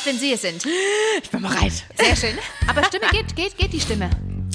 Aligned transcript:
Bereit, 0.00 0.06
wenn 0.06 0.18
Sie 0.18 0.32
es 0.32 0.42
sind. 0.42 0.64
Ich 1.22 1.30
bin 1.30 1.42
bereit. 1.42 1.72
Sehr 1.96 2.16
schön. 2.16 2.38
Aber 2.68 2.84
Stimme 2.84 3.06
geht, 3.12 3.36
geht, 3.36 3.56
geht 3.56 3.72
die 3.72 3.80
Stimme. 3.80 4.10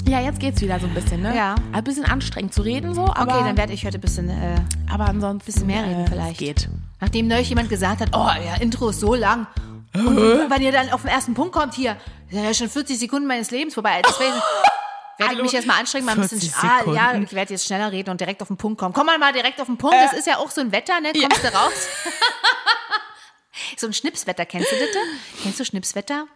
Ja, 0.08 0.20
jetzt 0.20 0.40
geht's 0.40 0.62
wieder 0.62 0.80
so 0.80 0.86
ein 0.88 0.94
bisschen, 0.94 1.22
ne? 1.22 1.36
Ja. 1.36 1.56
Ein 1.72 1.84
bisschen 1.84 2.06
anstrengend 2.06 2.54
zu 2.54 2.62
reden 2.62 2.94
so, 2.94 3.06
aber, 3.06 3.36
Okay, 3.36 3.44
dann 3.46 3.58
werde 3.58 3.74
ich 3.74 3.86
heute 3.86 3.98
ein 3.98 4.02
bisschen, 4.02 4.30
äh, 4.30 4.56
aber 4.92 5.06
ansonsten 5.06 5.46
bisschen 5.46 5.68
mehr 5.68 5.84
reden 5.84 6.06
äh, 6.06 6.10
vielleicht. 6.10 6.38
geht. 6.38 6.70
nachdem 7.02 7.28
neulich 7.28 7.50
jemand 7.50 7.70
gesagt 7.70 8.02
hat, 8.02 8.10
oh, 8.14 8.28
ja, 8.46 8.56
Intro 8.60 8.90
ist 8.90 9.00
so 9.00 9.16
lang. 9.16 9.48
Und 9.96 10.18
wenn 10.50 10.62
ihr 10.62 10.72
dann 10.72 10.92
auf 10.92 11.02
den 11.02 11.10
ersten 11.10 11.34
Punkt 11.34 11.54
kommt, 11.54 11.74
hier, 11.74 11.96
sind 12.30 12.44
ja 12.44 12.54
schon 12.54 12.70
40 12.70 13.00
Sekunden 13.00 13.28
meines 13.28 13.50
Lebens 13.50 13.74
vorbei. 13.74 14.02
Deswegen 14.08 14.34
werde 15.18 15.36
ich 15.36 15.42
mich 15.42 15.52
jetzt 15.54 15.68
mal 15.68 15.80
anstrengen, 15.80 16.06
mal 16.06 16.14
ein 16.14 16.22
bisschen, 16.22 16.42
40 16.42 16.56
ah, 16.58 16.92
ja, 16.94 17.20
ich 17.20 17.34
werde 17.34 17.54
jetzt 17.54 17.66
schneller 17.66 17.92
reden 17.92 18.10
und 18.10 18.20
direkt 18.20 18.42
auf 18.42 18.50
den 18.50 18.58
Punkt 18.58 18.78
kommen. 18.78 18.94
Komm 18.94 19.06
mal 19.06 19.18
mal 19.18 19.32
direkt 19.34 19.60
auf 19.62 19.68
den 19.68 19.78
Punkt, 19.78 19.96
das 19.96 20.14
ist 20.14 20.28
ja 20.28 20.38
auch 20.38 20.52
so 20.52 20.62
ein 20.62 20.72
Wetter, 20.72 21.00
ne? 21.00 21.14
Kommst 21.14 21.44
du 21.44 21.48
raus? 21.48 21.88
so 23.80 23.88
ein 23.88 23.94
Schnipswetter, 23.94 24.46
kennst 24.46 24.72
du 24.72 24.76
das? 24.76 24.90
Kennst 25.44 25.60
du 25.60 25.66
Schnipswetter? 25.66 26.28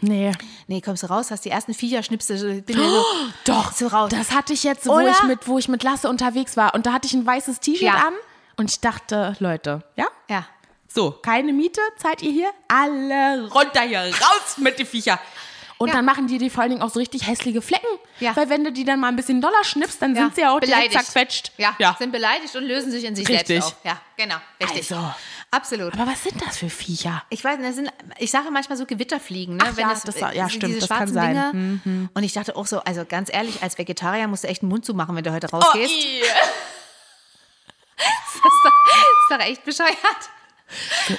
Nee. 0.00 0.32
Nee, 0.68 0.80
kommst 0.80 1.02
du 1.02 1.08
raus, 1.08 1.30
hast 1.30 1.44
die 1.44 1.50
ersten 1.50 1.74
Viecher, 1.74 2.02
schnippst 2.02 2.30
du, 2.30 2.62
bin 2.62 2.78
ja 2.78 2.88
so, 2.88 3.04
Doch, 3.44 3.72
so 3.72 3.88
raus. 3.88 4.10
das 4.10 4.30
hatte 4.32 4.52
ich 4.52 4.62
jetzt, 4.62 4.86
wo 4.86 4.92
Oder? 4.92 5.10
ich, 5.10 5.22
mit, 5.24 5.48
wo 5.48 5.58
ich 5.58 5.68
mit 5.68 5.82
Lasse 5.82 6.08
unterwegs 6.08 6.56
war. 6.56 6.74
Und 6.74 6.86
da 6.86 6.92
hatte 6.92 7.06
ich 7.06 7.14
ein 7.14 7.26
weißes 7.26 7.60
T-Shirt 7.60 7.82
Ja. 7.82 7.94
an. 8.06 8.14
Und 8.56 8.70
ich 8.70 8.80
dachte, 8.80 9.36
Leute, 9.40 9.82
ja? 9.96 10.06
ja. 10.28 10.46
So, 10.88 11.10
keine 11.10 11.52
Miete, 11.52 11.80
zahlt 11.96 12.22
ihr 12.22 12.30
hier? 12.32 12.50
Alle 12.68 13.48
runter 13.50 13.82
hier, 13.82 14.00
raus 14.02 14.56
mit 14.58 14.78
den 14.78 14.86
Viecher. 14.86 15.18
Und 15.78 15.88
Ja. 15.88 15.94
dann 15.94 16.04
machen 16.04 16.26
die 16.26 16.38
die 16.38 16.50
vor 16.50 16.62
allen 16.62 16.70
Dingen 16.70 16.82
auch 16.82 16.90
so 16.90 16.98
richtig 16.98 17.26
hässliche 17.28 17.62
Flecken. 17.62 17.86
Ja. 18.18 18.34
Weil 18.36 18.48
wenn 18.50 18.64
du 18.64 18.72
die 18.72 18.84
dann 18.84 18.98
mal 18.98 19.08
ein 19.08 19.16
bisschen 19.16 19.40
doller 19.40 19.62
schnippst, 19.62 20.02
dann 20.02 20.14
sind 20.14 20.34
sie 20.34 20.40
ja 20.40 20.52
auch 20.52 20.58
direkt 20.60 20.92
zerquetscht. 20.92 21.52
Ja, 21.56 21.76
ja. 21.78 21.94
sind 21.98 22.10
beleidigt 22.10 22.54
und 22.56 22.64
lösen 22.64 22.90
sich 22.90 23.04
in 23.04 23.14
sich 23.14 23.28
Richtig. 23.28 23.46
selbst 23.46 23.66
auf. 23.68 23.76
Ja, 23.84 24.00
genau, 24.16 24.36
richtig. 24.60 24.90
Also. 24.92 25.08
Absolut. 25.50 25.94
Aber 25.94 26.06
was 26.10 26.22
sind 26.22 26.40
das 26.46 26.58
für 26.58 26.68
Viecher? 26.68 27.22
Ich 27.30 27.42
weiß, 27.42 27.58
das 27.62 27.74
sind, 27.76 27.90
ich 28.18 28.30
sage 28.30 28.50
manchmal 28.50 28.76
so 28.76 28.84
Gewitterfliegen, 28.84 29.56
ne? 29.56 29.64
Ach 29.66 29.76
ja, 29.78 29.88
das- 29.94 30.20
ja, 30.20 30.30
diese 30.30 30.50
stimmt, 30.50 30.82
das 30.82 30.88
kann 30.88 31.08
schwarzen 31.08 31.14
sein. 31.14 31.80
Mhm. 31.84 32.08
Und 32.12 32.22
ich 32.22 32.34
dachte 32.34 32.54
auch 32.54 32.66
so, 32.66 32.80
also 32.80 33.04
ganz 33.06 33.32
ehrlich, 33.32 33.62
als 33.62 33.78
Vegetarier 33.78 34.28
musst 34.28 34.44
du 34.44 34.48
echt 34.48 34.60
den 34.62 34.68
Mund 34.68 34.84
zumachen, 34.84 35.16
wenn 35.16 35.24
du 35.24 35.32
heute 35.32 35.48
rausgehst. 35.50 35.90
ih. 35.90 36.20
das, 37.96 38.34
ist 38.34 38.42
doch, 38.64 38.72
das 38.86 39.00
ist 39.00 39.30
doch 39.30 39.38
echt 39.40 39.64
bescheuert. 39.64 40.30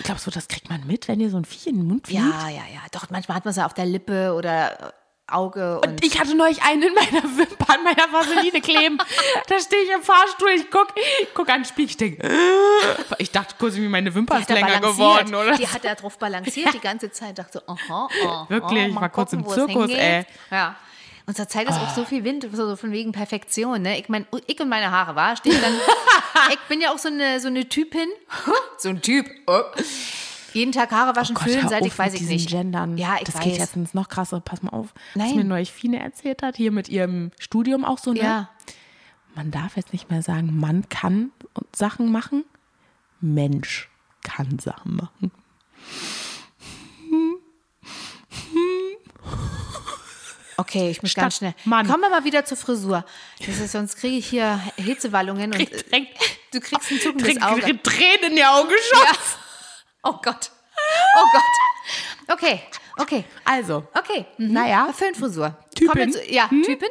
Glaubst 0.03 0.27
du, 0.27 0.31
das 0.31 0.47
kriegt 0.47 0.69
man 0.69 0.85
mit, 0.85 1.07
wenn 1.07 1.17
dir 1.17 1.31
so 1.31 1.37
ein 1.37 1.45
Vieh 1.45 1.69
in 1.69 1.77
den 1.77 1.87
Mund 1.87 2.05
fliegt? 2.05 2.21
Ja, 2.21 2.49
ja, 2.49 2.61
ja. 2.71 2.81
Doch, 2.91 3.09
manchmal 3.09 3.37
hat 3.37 3.45
man 3.45 3.51
es 3.51 3.57
auf 3.57 3.73
der 3.73 3.87
Lippe 3.87 4.33
oder 4.35 4.93
Auge. 5.33 5.79
Und, 5.79 5.87
Und 5.87 6.05
ich 6.05 6.19
hatte 6.19 6.35
neulich 6.35 6.61
einen 6.63 6.83
in 6.83 6.93
meiner 6.93 7.23
Wimper, 7.23 7.73
an 7.73 7.83
meiner 7.83 8.11
Vaseline 8.11 8.61
kleben. 8.61 8.97
da 9.47 9.59
stehe 9.59 9.83
ich 9.83 9.91
im 9.91 10.01
Fahrstuhl, 10.01 10.49
ich 10.55 10.69
guck, 10.69 10.87
guck 11.33 11.49
an 11.49 11.61
den 11.61 11.65
Spiegel, 11.65 11.89
ich 11.89 11.97
denke, 11.97 12.23
äh, 12.23 13.13
ich 13.17 13.31
dachte 13.31 13.55
kurz, 13.57 13.75
wie 13.75 13.87
meine 13.87 14.13
Wimper 14.13 14.35
die 14.35 14.41
ist 14.41 14.49
länger 14.49 14.79
geworden, 14.79 15.33
oder? 15.33 15.57
Die 15.57 15.67
hat 15.67 15.83
da 15.83 15.95
drauf 15.95 16.17
balanciert 16.17 16.73
die 16.73 16.79
ganze 16.79 17.11
Zeit. 17.11 17.37
Dachte 17.37 17.63
aha, 17.67 18.07
aha. 18.23 18.45
Wirklich, 18.49 18.87
ich 18.87 18.93
mal 18.93 19.01
war 19.01 19.09
kurz 19.09 19.33
im 19.33 19.47
Zirkus, 19.47 19.91
ey. 19.91 20.25
Ja. 20.51 20.75
Und 21.29 21.35
zur 21.35 21.47
Zeit 21.47 21.69
ist 21.69 21.75
auch 21.75 21.93
so 21.93 22.05
viel 22.05 22.23
Wind, 22.23 22.47
so 22.53 22.75
von 22.75 22.91
wegen 22.91 23.11
Perfektion. 23.11 23.83
Ne? 23.83 23.99
Ich 23.99 24.09
meine, 24.09 24.25
ich 24.47 24.59
und 24.59 24.67
meine 24.67 24.89
Haare, 24.89 25.15
war, 25.15 25.37
stehen 25.37 25.61
dann. 25.61 25.75
ich 26.49 26.59
bin 26.67 26.81
ja 26.81 26.91
auch 26.91 26.97
so 26.97 27.07
eine, 27.07 27.39
so 27.39 27.49
eine 27.49 27.69
Typin. 27.69 28.09
so 28.79 28.89
ein 28.89 28.99
Typ. 28.99 29.29
Oh. 29.45 29.61
Jeden 30.53 30.71
Tag 30.71 30.91
Haare 30.91 31.15
waschen, 31.15 31.35
Gott, 31.35 31.45
föhnen, 31.45 31.63
hör 31.63 31.69
seit 31.69 31.85
ich 31.85 31.97
weiß 31.97 32.13
ich 32.13 32.21
nicht. 32.21 32.49
Gendern. 32.49 32.97
Ja, 32.97 33.15
ich 33.17 33.25
das 33.25 33.35
weiß. 33.35 33.43
geht 33.43 33.57
jetzt 33.57 33.75
ins 33.75 33.93
noch 33.93 34.09
krasser. 34.09 34.39
Pass 34.39 34.61
mal 34.61 34.71
auf. 34.71 34.93
Was 35.13 35.27
Nein. 35.27 35.35
mir 35.35 35.43
neulich 35.43 35.71
Fine 35.71 35.99
erzählt 35.99 36.41
hat, 36.43 36.55
hier 36.57 36.71
mit 36.71 36.89
ihrem 36.89 37.31
Studium 37.39 37.85
auch 37.85 37.97
so, 37.97 38.13
ne? 38.13 38.19
Ja. 38.21 38.49
Man 39.35 39.51
darf 39.51 39.77
jetzt 39.77 39.93
nicht 39.93 40.09
mehr 40.09 40.21
sagen, 40.21 40.59
man 40.59 40.89
kann 40.89 41.31
Sachen 41.73 42.11
machen. 42.11 42.43
Mensch 43.21 43.89
kann 44.23 44.59
Sachen 44.59 44.95
machen. 44.95 45.31
Okay, 50.57 50.89
ich 50.89 51.01
muss 51.01 51.11
Statt 51.11 51.23
ganz 51.23 51.37
schnell. 51.37 51.53
Mann. 51.63 51.87
Kommen 51.87 52.01
wir 52.01 52.09
mal 52.09 52.25
wieder 52.25 52.43
zur 52.43 52.57
Frisur. 52.57 53.05
Das 53.39 53.59
ist, 53.59 53.71
sonst 53.71 53.95
kriege 53.95 54.17
ich 54.17 54.27
hier 54.27 54.59
Hitzewallungen 54.75 55.53
und 55.53 55.59
äh, 55.61 55.65
Direkt, 55.65 56.17
du 56.51 56.59
kriegst 56.59 56.91
ein 56.91 56.99
zuckendes 56.99 57.27
direkt 57.27 57.43
Auge. 57.43 57.81
Tränen 57.81 58.31
in 58.31 58.35
die 58.35 58.43
Augen 58.43 58.67
geschossen. 58.67 59.37
Ja. 59.37 59.48
Oh 60.03 60.13
Gott. 60.23 60.51
Oh 61.17 61.25
Gott. 61.33 62.37
Okay, 62.37 62.61
okay. 62.97 63.25
Also, 63.45 63.87
Okay. 63.93 64.25
Mhm. 64.37 64.53
Naja. 64.53 64.89
Föhnfrisur. 64.93 65.57
Wir 65.77 66.09
zu, 66.11 66.31
ja, 66.31 66.47
Typin. 66.47 66.89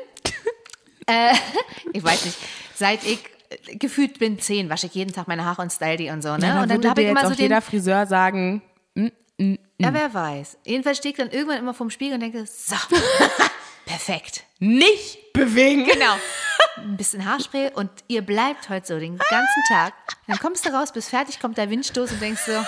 äh, 1.06 1.34
ich 1.92 2.02
weiß 2.02 2.24
nicht. 2.24 2.38
Seit 2.74 3.04
ich 3.04 3.20
äh, 3.50 3.76
gefühlt 3.76 4.18
bin 4.18 4.38
zehn, 4.38 4.68
wasche 4.70 4.86
ich 4.86 4.94
jeden 4.94 5.12
Tag 5.12 5.28
meine 5.28 5.44
Haare 5.44 5.62
und 5.62 5.72
style 5.72 5.96
die 5.96 6.10
und 6.10 6.22
so. 6.22 6.36
Ne? 6.36 6.46
ja, 6.46 6.62
und 6.62 6.68
dann 6.68 6.68
dann 6.68 6.78
würde 6.78 6.90
habe 6.90 7.00
ich 7.02 7.06
jetzt 7.08 7.16
immer 7.18 7.26
auch 7.26 7.30
so 7.30 7.36
den. 7.36 7.42
jeder 7.44 7.60
Friseur 7.62 8.06
sagen, 8.06 8.62
Ja, 9.80 9.94
wer 9.94 10.12
weiß. 10.12 10.58
Jedenfalls 10.64 10.98
stehe 10.98 11.12
ich 11.12 11.16
dann 11.18 11.30
irgendwann 11.30 11.58
immer 11.58 11.72
vorm 11.74 11.90
Spiegel 11.90 12.14
und 12.14 12.20
denke, 12.20 12.44
so, 12.46 12.74
perfekt. 13.88 14.44
nicht 14.58 15.32
bewegen. 15.32 15.84
Genau. 15.86 16.16
Ein 16.76 16.96
bisschen 16.96 17.24
Haarspray 17.24 17.72
und 17.74 17.90
ihr 18.06 18.22
bleibt 18.22 18.68
heute 18.68 18.86
so 18.86 18.98
den 18.98 19.18
ganzen 19.18 19.62
Tag. 19.68 19.94
Dann 20.26 20.38
kommst 20.38 20.64
du 20.64 20.70
raus, 20.70 20.92
bis 20.92 21.08
fertig 21.08 21.40
kommt 21.40 21.58
der 21.58 21.70
Windstoß 21.70 22.12
und 22.12 22.22
denkst 22.22 22.42
so, 22.46 22.64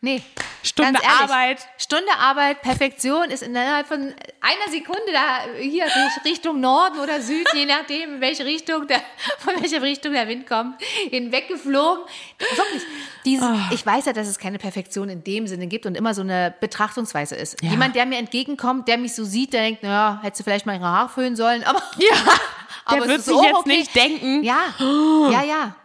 nee. 0.00 0.22
Stunde 0.62 1.00
ehrlich, 1.02 1.20
Arbeit. 1.20 1.66
Stunde 1.78 2.10
Arbeit, 2.18 2.62
Perfektion 2.62 3.24
ist 3.30 3.42
innerhalb 3.42 3.86
von 3.86 4.14
einer 4.40 4.70
Sekunde 4.70 5.12
da 5.12 5.40
hier 5.60 5.84
Richt- 5.84 6.24
Richtung 6.24 6.60
Norden 6.60 6.98
oder 7.00 7.20
Süd, 7.20 7.46
je 7.54 7.66
nachdem, 7.66 8.14
in 8.14 8.20
welche 8.20 8.44
Richtung 8.44 8.86
der, 8.86 9.00
von 9.38 9.54
welcher 9.60 9.82
Richtung 9.82 10.12
der 10.12 10.28
Wind 10.28 10.46
kommt, 10.46 10.80
hinweggeflogen. 11.10 12.04
Wirklich. 12.38 12.82
Dieses, 13.24 13.44
Ah. 13.46 13.70
Ich 13.72 13.84
weiß 13.84 14.06
ja, 14.06 14.12
dass 14.12 14.28
es 14.28 14.38
keine 14.38 14.58
Perfektion 14.58 15.08
in 15.08 15.24
dem 15.24 15.46
Sinne 15.46 15.66
gibt 15.66 15.86
und 15.86 15.96
immer 15.96 16.14
so 16.14 16.22
eine 16.22 16.54
Betrachtungsweise 16.60 17.34
ist. 17.36 17.60
Ja. 17.62 17.70
Jemand, 17.70 17.94
der 17.96 18.06
mir 18.06 18.18
entgegenkommt, 18.18 18.88
der 18.88 18.98
mich 18.98 19.14
so 19.14 19.24
sieht, 19.24 19.52
der 19.52 19.62
denkt, 19.62 19.82
naja, 19.82 20.20
hättest 20.22 20.40
du 20.40 20.44
vielleicht 20.44 20.66
mal 20.66 20.76
ihre 20.76 20.86
Haare 20.86 21.08
föhnen 21.08 21.36
sollen, 21.36 21.64
aber 21.64 21.82
Ja, 21.98 22.16
aber 22.84 22.96
der 22.96 23.04
es 23.04 23.08
wird 23.08 23.22
sich 23.24 23.42
jetzt 23.48 23.54
okay. 23.56 23.68
nicht 23.76 23.94
denken. 23.94 24.42
Ja, 24.44 24.58
ja, 24.78 25.42
ja. 25.44 25.76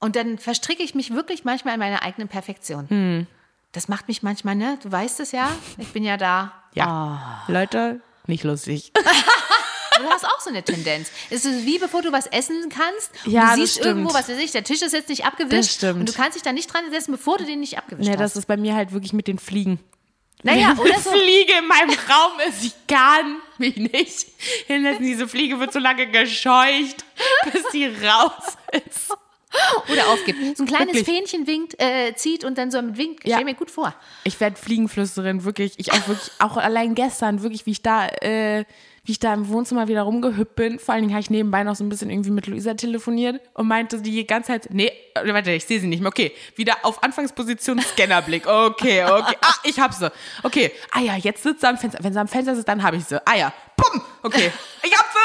Und 0.00 0.16
dann 0.16 0.38
verstricke 0.38 0.82
ich 0.82 0.94
mich 0.94 1.14
wirklich 1.14 1.44
manchmal 1.44 1.74
in 1.74 1.80
meine 1.80 2.02
eigenen 2.02 2.28
Perfektion. 2.28 2.88
Hm. 2.90 3.26
Das 3.74 3.88
macht 3.88 4.08
mich 4.08 4.22
manchmal, 4.22 4.54
ne? 4.54 4.78
Du 4.82 4.90
weißt 4.90 5.20
es 5.20 5.32
ja. 5.32 5.50
Ich 5.78 5.88
bin 5.88 6.04
ja 6.04 6.16
da. 6.16 6.52
Ja, 6.74 7.42
Leute, 7.48 8.00
nicht 8.26 8.44
lustig. 8.44 8.92
Du 9.96 10.10
hast 10.10 10.24
auch 10.24 10.40
so 10.40 10.50
eine 10.50 10.64
Tendenz. 10.64 11.08
Es 11.30 11.44
ist 11.44 11.64
wie 11.66 11.78
bevor 11.78 12.02
du 12.02 12.10
was 12.10 12.26
essen 12.26 12.68
kannst. 12.68 13.12
Ja, 13.26 13.54
du 13.54 13.60
siehst 13.60 13.78
irgendwo, 13.78 14.12
was 14.12 14.28
weiß 14.28 14.38
ich, 14.38 14.50
der 14.50 14.64
Tisch 14.64 14.82
ist 14.82 14.92
jetzt 14.92 15.08
nicht 15.08 15.24
abgewischt. 15.24 15.52
Das 15.56 15.72
stimmt. 15.72 16.00
Und 16.00 16.08
du 16.08 16.12
kannst 16.12 16.34
dich 16.34 16.42
da 16.42 16.52
nicht 16.52 16.66
dran 16.66 16.90
setzen, 16.90 17.12
bevor 17.12 17.38
du 17.38 17.44
den 17.44 17.60
nicht 17.60 17.78
abgewischt 17.78 18.08
Ja, 18.08 18.16
das 18.16 18.32
hast. 18.32 18.38
ist 18.38 18.46
bei 18.46 18.56
mir 18.56 18.74
halt 18.74 18.92
wirklich 18.92 19.12
mit 19.12 19.28
den 19.28 19.38
Fliegen. 19.38 19.78
Naja, 20.42 20.70
Wenn 20.70 20.78
oder 20.80 20.98
so. 20.98 21.10
Fliege 21.12 21.52
in 21.60 21.68
meinem 21.68 21.90
Raum 22.10 22.32
ist, 22.48 22.64
ich 22.64 22.74
kann 22.88 23.36
mich 23.58 23.76
nicht 23.76 24.26
hinlassen. 24.66 25.04
Diese 25.04 25.28
Fliege 25.28 25.60
wird 25.60 25.72
so 25.72 25.78
lange 25.78 26.10
gescheucht, 26.10 27.04
bis 27.52 27.62
sie 27.70 27.86
raus 27.86 28.56
ist. 28.72 29.16
Oder 29.92 30.08
aufgibt. 30.08 30.56
So 30.56 30.64
ein 30.64 30.66
kleines 30.66 30.94
Wirklich. 30.94 31.16
Fähnchen 31.16 31.46
winkt, 31.46 31.80
äh, 31.80 32.14
zieht 32.14 32.44
und 32.44 32.58
dann 32.58 32.70
so 32.70 32.80
mit 32.82 32.96
winkt. 32.96 33.26
Ja. 33.26 33.36
Stell 33.36 33.44
mir 33.44 33.54
gut 33.54 33.70
vor. 33.70 33.94
Ich 34.24 34.38
werde 34.40 34.56
Fliegenflüsterin, 34.56 35.44
wirklich. 35.44 35.74
Ich 35.76 35.92
auch 35.92 36.08
wirklich, 36.08 36.30
auch 36.38 36.56
allein 36.56 36.94
gestern, 36.94 37.42
wirklich, 37.42 37.66
wie 37.66 37.72
ich 37.72 37.82
da, 37.82 38.06
äh, 38.06 38.64
wie 39.04 39.12
ich 39.12 39.18
da 39.18 39.34
im 39.34 39.48
Wohnzimmer 39.48 39.86
wieder 39.88 40.02
rumgehüppt 40.02 40.56
bin. 40.56 40.78
Vor 40.78 40.94
allen 40.94 41.02
Dingen 41.02 41.12
habe 41.12 41.20
ich 41.20 41.30
nebenbei 41.30 41.62
noch 41.62 41.76
so 41.76 41.84
ein 41.84 41.88
bisschen 41.88 42.10
irgendwie 42.10 42.30
mit 42.30 42.46
Luisa 42.46 42.74
telefoniert 42.74 43.40
und 43.52 43.68
meinte 43.68 44.00
die 44.00 44.26
ganze 44.26 44.48
Zeit, 44.48 44.68
nee, 44.70 44.90
äh, 45.14 45.32
warte, 45.32 45.52
ich 45.52 45.64
sehe 45.64 45.78
sie 45.78 45.86
nicht 45.86 46.00
mehr. 46.00 46.08
Okay, 46.08 46.32
wieder 46.56 46.76
auf 46.82 47.02
Anfangsposition 47.02 47.80
Scannerblick. 47.80 48.46
Okay, 48.46 49.04
okay. 49.04 49.36
Ah, 49.40 49.54
ich 49.62 49.78
hab 49.78 49.92
sie. 49.92 50.10
Okay. 50.42 50.72
Ah 50.90 51.00
ja, 51.00 51.16
jetzt 51.16 51.42
sitzt 51.42 51.60
sie 51.60 51.68
am 51.68 51.76
Fenster. 51.76 51.98
Wenn 52.02 52.12
sie 52.12 52.20
am 52.20 52.28
Fenster 52.28 52.54
sitzt, 52.54 52.68
dann 52.68 52.82
habe 52.82 52.96
ich 52.96 53.04
sie. 53.04 53.20
Ah 53.26 53.36
ja. 53.36 53.52
Bumm. 53.76 54.02
Okay. 54.22 54.50
Ich 54.82 54.92
hab 54.96 55.06
sie. 55.12 55.18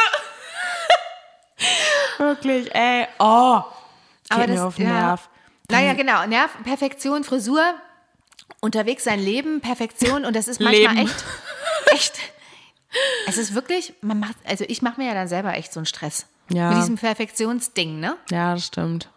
Wirklich, 2.24 2.76
ey. 2.76 3.08
Oh. 3.20 3.62
Geht 4.30 4.50
mir 4.50 4.64
auf 4.64 4.76
den 4.76 4.88
ja. 4.88 4.94
Nerv. 4.94 5.30
Naja, 5.72 5.94
genau. 5.94 6.26
Nerv, 6.26 6.52
Perfektion, 6.64 7.24
Frisur, 7.24 7.64
unterwegs 8.62 9.04
sein 9.04 9.20
Leben, 9.20 9.62
Perfektion. 9.62 10.26
Und 10.26 10.36
das 10.36 10.48
ist 10.48 10.60
manchmal 10.60 10.96
Leben. 10.96 11.08
echt, 11.08 11.26
echt. 11.94 12.20
Es 13.28 13.38
ist 13.38 13.54
wirklich, 13.54 13.94
man 14.02 14.20
macht, 14.20 14.36
also 14.46 14.66
ich 14.68 14.82
mache 14.82 15.00
mir 15.00 15.08
ja 15.08 15.14
dann 15.14 15.28
selber 15.28 15.54
echt 15.54 15.72
so 15.74 15.80
einen 15.80 15.86
Stress. 15.86 16.26
Ja. 16.50 16.70
Mit 16.70 16.80
diesem 16.80 16.96
Perfektionsding, 16.96 18.00
ne? 18.00 18.18
Ja, 18.32 18.56
das 18.56 18.66
stimmt. 18.66 19.10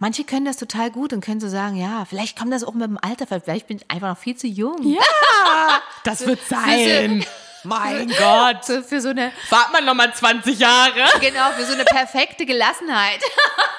Manche 0.00 0.24
können 0.24 0.44
das 0.44 0.56
total 0.56 0.90
gut 0.90 1.12
und 1.12 1.24
können 1.24 1.40
so 1.40 1.48
sagen, 1.48 1.76
ja, 1.76 2.04
vielleicht 2.04 2.38
kommt 2.38 2.52
das 2.52 2.62
auch 2.62 2.74
mit 2.74 2.88
dem 2.88 2.98
Alter, 3.00 3.26
vielleicht 3.26 3.66
bin 3.66 3.78
ich 3.78 3.90
einfach 3.90 4.08
noch 4.08 4.18
viel 4.18 4.36
zu 4.36 4.46
jung. 4.46 4.76
Ja, 4.82 5.00
das 6.04 6.26
wird 6.26 6.40
sein. 6.48 7.24
Mein 7.64 8.08
Gott. 8.08 8.64
So 8.64 8.82
für 8.82 9.00
so 9.00 9.08
eine, 9.08 9.32
Wart 9.50 9.72
mal 9.72 9.82
noch 9.82 9.94
mal 9.94 10.14
20 10.14 10.58
Jahre. 10.58 11.04
genau, 11.20 11.50
für 11.56 11.64
so 11.64 11.72
eine 11.72 11.84
perfekte 11.84 12.46
Gelassenheit. 12.46 13.20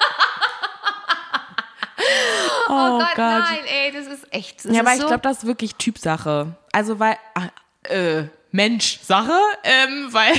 Oh, 2.70 2.98
Gott, 2.98 3.16
nein, 3.16 3.58
ey, 3.66 3.92
das 3.92 4.06
ist 4.06 4.32
echt. 4.32 4.58
Das 4.58 4.64
Ja, 4.66 4.72
ist 4.72 4.80
aber 4.80 4.94
ich 4.94 5.00
so, 5.00 5.06
glaube, 5.06 5.22
das 5.22 5.38
ist 5.38 5.46
wirklich 5.46 5.74
Typsache. 5.76 6.54
Also, 6.72 6.98
weil, 6.98 7.16
ah, 7.34 7.48
äh, 7.88 8.24
Mensch-Sache, 8.52 9.38
ähm, 9.62 10.08
weil, 10.12 10.32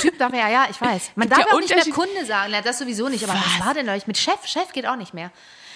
Typ 0.00 0.18
darf 0.18 0.32
ja, 0.32 0.48
ja, 0.48 0.66
ich 0.70 0.80
weiß. 0.80 1.12
Man 1.16 1.28
darf 1.28 1.40
ja 1.40 1.46
auch 1.52 1.60
nicht 1.60 1.74
mehr 1.74 1.94
Kunde 1.94 2.24
sagen, 2.24 2.50
na, 2.52 2.62
das 2.62 2.78
sowieso 2.78 3.08
nicht. 3.08 3.24
Aber 3.24 3.34
was, 3.34 3.58
Was? 3.58 3.66
war 3.66 3.74
denn 3.74 3.86
neulich 3.86 4.06
mit 4.06 4.16
Chef? 4.16 4.46
Chef 4.46 4.72
geht 4.72 4.86
auch 4.86 4.96
nicht 4.96 5.12
mehr. 5.14 5.30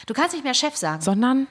Du 0.06 0.14
kannst 0.14 0.32
nicht 0.32 0.44
mehr 0.44 0.54
Chef 0.54 0.76
sagen. 0.76 1.02
sondern, 1.02 1.46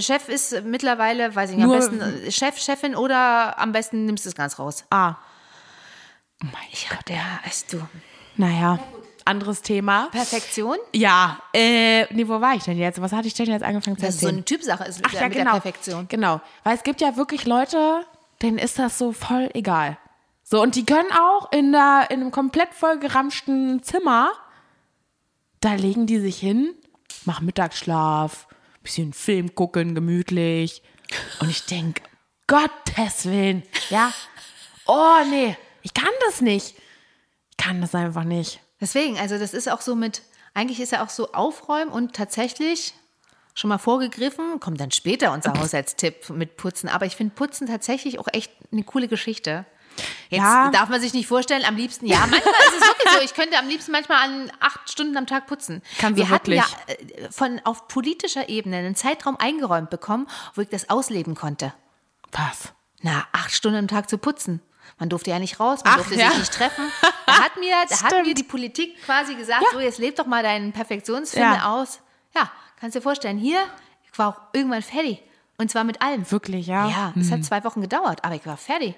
Chef 0.00 0.28
ist 0.28 0.62
mittlerweile, 0.64 1.34
weiß 1.34 1.50
ich 1.50 1.56
nicht, 1.56 1.64
am 1.64 1.70
besten 1.70 2.00
äh, 2.00 2.30
Chef, 2.30 2.58
Chefin 2.58 2.96
oder 2.96 3.58
am 3.58 3.72
besten 3.72 4.06
nimmst 4.06 4.24
du 4.24 4.30
es 4.30 4.34
ganz 4.34 4.58
raus. 4.58 4.84
Ah. 4.90 5.16
Ich 6.72 6.90
hab 6.90 7.04
der, 7.06 7.22
weißt 7.44 7.72
du. 7.72 7.86
Naja, 8.36 8.78
anderes 9.24 9.62
Thema. 9.62 10.08
Perfektion? 10.10 10.76
Ja, 10.94 11.38
äh, 11.52 12.12
nee, 12.14 12.26
wo 12.28 12.40
war 12.40 12.54
ich 12.54 12.64
denn 12.64 12.78
jetzt? 12.78 13.00
Was 13.00 13.12
hatte 13.12 13.26
ich 13.26 13.34
denn 13.34 13.46
jetzt 13.46 13.62
angefangen 13.62 13.96
zu 13.96 14.04
Das 14.04 14.14
ist 14.14 14.20
so 14.20 14.26
erzählen? 14.26 14.38
eine 14.38 14.44
Typsache 14.44 14.84
ist 14.84 15.00
Ach 15.04 15.12
mit, 15.12 15.20
ja, 15.20 15.28
mit 15.28 15.32
genau. 15.38 15.44
der 15.52 15.60
Perfektion. 15.60 16.08
Genau. 16.08 16.40
Weil 16.62 16.76
es 16.76 16.82
gibt 16.82 17.00
ja 17.00 17.16
wirklich 17.16 17.46
Leute, 17.46 18.04
denen 18.42 18.58
ist 18.58 18.78
das 18.78 18.98
so 18.98 19.12
voll 19.12 19.50
egal. 19.54 19.98
So, 20.42 20.60
und 20.60 20.76
die 20.76 20.84
können 20.84 21.10
auch 21.12 21.50
in, 21.52 21.72
der, 21.72 22.08
in 22.10 22.20
einem 22.20 22.30
komplett 22.30 22.74
vollgeramschten 22.74 23.82
Zimmer, 23.82 24.30
da 25.60 25.74
legen 25.74 26.06
die 26.06 26.18
sich 26.18 26.38
hin, 26.38 26.74
machen 27.24 27.46
Mittagsschlaf, 27.46 28.46
bisschen 28.82 29.14
Film 29.14 29.54
gucken, 29.54 29.94
gemütlich. 29.94 30.82
Und 31.40 31.48
ich 31.48 31.64
denke, 31.64 32.02
Gottes 32.46 33.24
Willen, 33.24 33.62
ja. 33.88 34.12
Oh, 34.86 35.16
nee, 35.30 35.56
ich 35.80 35.94
kann 35.94 36.12
das 36.26 36.42
nicht. 36.42 36.76
Ich 37.50 37.56
kann 37.56 37.80
das 37.80 37.94
einfach 37.94 38.24
nicht. 38.24 38.60
Deswegen, 38.84 39.18
also 39.18 39.38
das 39.38 39.54
ist 39.54 39.66
auch 39.70 39.80
so 39.80 39.94
mit, 39.94 40.20
eigentlich 40.52 40.78
ist 40.78 40.92
ja 40.92 41.02
auch 41.02 41.08
so 41.08 41.32
Aufräumen 41.32 41.90
und 41.90 42.14
tatsächlich 42.14 42.92
schon 43.54 43.68
mal 43.70 43.78
vorgegriffen, 43.78 44.60
kommt 44.60 44.78
dann 44.78 44.90
später 44.90 45.32
unser 45.32 45.58
Haushaltstipp 45.58 46.28
mit 46.28 46.58
Putzen. 46.58 46.90
Aber 46.90 47.06
ich 47.06 47.16
finde 47.16 47.34
Putzen 47.34 47.66
tatsächlich 47.66 48.18
auch 48.18 48.28
echt 48.34 48.52
eine 48.70 48.82
coole 48.82 49.08
Geschichte. 49.08 49.64
Jetzt 50.28 50.42
Ja. 50.42 50.70
darf 50.70 50.90
man 50.90 51.00
sich 51.00 51.14
nicht 51.14 51.26
vorstellen, 51.28 51.64
am 51.64 51.76
liebsten, 51.76 52.04
ja, 52.04 52.18
manchmal 52.28 52.40
ist 52.40 52.74
es 52.78 52.88
wirklich 52.88 53.12
so, 53.14 53.20
ich 53.24 53.32
könnte 53.32 53.56
am 53.58 53.68
liebsten 53.68 53.90
manchmal 53.90 54.18
an 54.22 54.52
acht 54.60 54.90
Stunden 54.92 55.16
am 55.16 55.26
Tag 55.26 55.46
putzen. 55.46 55.80
Kannst 55.98 56.18
Wir 56.18 56.28
hatten 56.28 56.50
wirklich? 56.52 56.76
ja 57.18 57.24
äh, 57.26 57.30
von 57.32 57.58
auf 57.64 57.88
politischer 57.88 58.50
Ebene 58.50 58.76
einen 58.76 58.96
Zeitraum 58.96 59.38
eingeräumt 59.38 59.88
bekommen, 59.88 60.28
wo 60.54 60.60
ich 60.60 60.68
das 60.68 60.90
ausleben 60.90 61.34
konnte. 61.34 61.72
Was? 62.32 62.74
Na, 63.00 63.24
acht 63.32 63.52
Stunden 63.54 63.78
am 63.78 63.88
Tag 63.88 64.10
zu 64.10 64.18
putzen. 64.18 64.60
Man 64.98 65.08
durfte 65.08 65.30
ja 65.30 65.38
nicht 65.38 65.58
raus, 65.60 65.80
man 65.84 65.92
Ach, 65.94 65.96
durfte 65.98 66.14
ja. 66.16 66.30
sich 66.30 66.38
nicht 66.40 66.52
treffen. 66.52 66.84
Da 67.26 67.38
hat 67.42 67.56
mir, 67.58 67.72
da 67.88 68.02
hat 68.02 68.24
mir 68.26 68.34
die 68.34 68.42
Politik 68.44 69.02
quasi 69.02 69.34
gesagt, 69.34 69.62
Ja. 69.62 69.68
so 69.72 69.80
jetzt 69.80 69.98
leb 69.98 70.14
doch 70.14 70.26
mal 70.26 70.42
deinen 70.42 70.72
Perfektionsfilme 70.72 71.56
Ja. 71.56 71.72
aus. 71.74 72.00
Ja, 72.36 72.50
kannst 72.78 72.94
dir 72.96 73.00
vorstellen, 73.00 73.38
hier, 73.38 73.58
ich 74.10 74.16
war 74.18 74.28
auch 74.28 74.40
irgendwann 74.52 74.82
fertig. 74.82 75.22
Und 75.56 75.70
zwar 75.70 75.84
mit 75.84 76.02
allem. 76.02 76.30
Wirklich, 76.30 76.66
ja? 76.66 76.86
Ja, 76.88 77.14
es 77.18 77.30
hat 77.32 77.44
zwei 77.44 77.64
Wochen 77.64 77.80
gedauert, 77.80 78.22
aber 78.22 78.34
ich 78.34 78.44
war 78.46 78.56
fertig. 78.58 78.94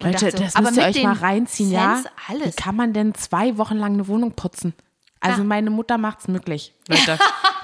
Und 0.00 0.12
Leute, 0.12 0.26
dachte 0.30 0.44
das 0.44 0.54
aber 0.56 0.66
müsst 0.70 0.76
ihr 0.78 0.84
euch 0.86 1.02
mal 1.02 1.14
reinziehen, 1.14 1.70
ja? 1.72 1.94
Sense, 1.96 2.10
Alles. 2.28 2.46
Wie 2.56 2.62
kann 2.62 2.76
man 2.76 2.92
denn 2.92 3.14
zwei 3.14 3.58
Wochen 3.58 3.76
lang 3.76 3.94
eine 3.94 4.06
Wohnung 4.08 4.32
putzen? 4.32 4.72
Also 5.20 5.38
Ja. 5.42 5.44
meine 5.48 5.70
Mutter 5.70 5.98
macht's 5.98 6.28
möglich, 6.28 6.72
Leute. 6.88 7.18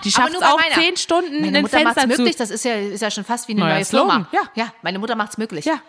Die 0.05 0.11
schafft 0.11 0.35
es 0.35 0.43
auch 0.43 0.59
meiner. 0.59 0.75
zehn 0.75 0.97
Stunden 0.97 1.41
Meine 1.43 1.59
ein 1.59 1.63
Mutter 1.63 1.83
macht's 1.85 2.01
Fenster 2.01 2.19
möglich, 2.19 2.37
das 2.37 2.51
ist 2.51 2.65
ja, 2.65 2.75
ist 2.75 3.01
ja 3.01 3.11
schon 3.11 3.25
fast 3.25 3.47
wie 3.49 3.53
eine 3.53 3.61
Neuer 3.61 3.75
neue 3.75 3.85
Firma. 3.85 4.13
Slogan, 4.13 4.27
ja. 4.33 4.41
ja, 4.65 4.73
meine 4.83 4.99
Mutter 4.99 5.15
macht's 5.15 5.39
möglich. 5.39 5.65
Ja. 5.67 5.81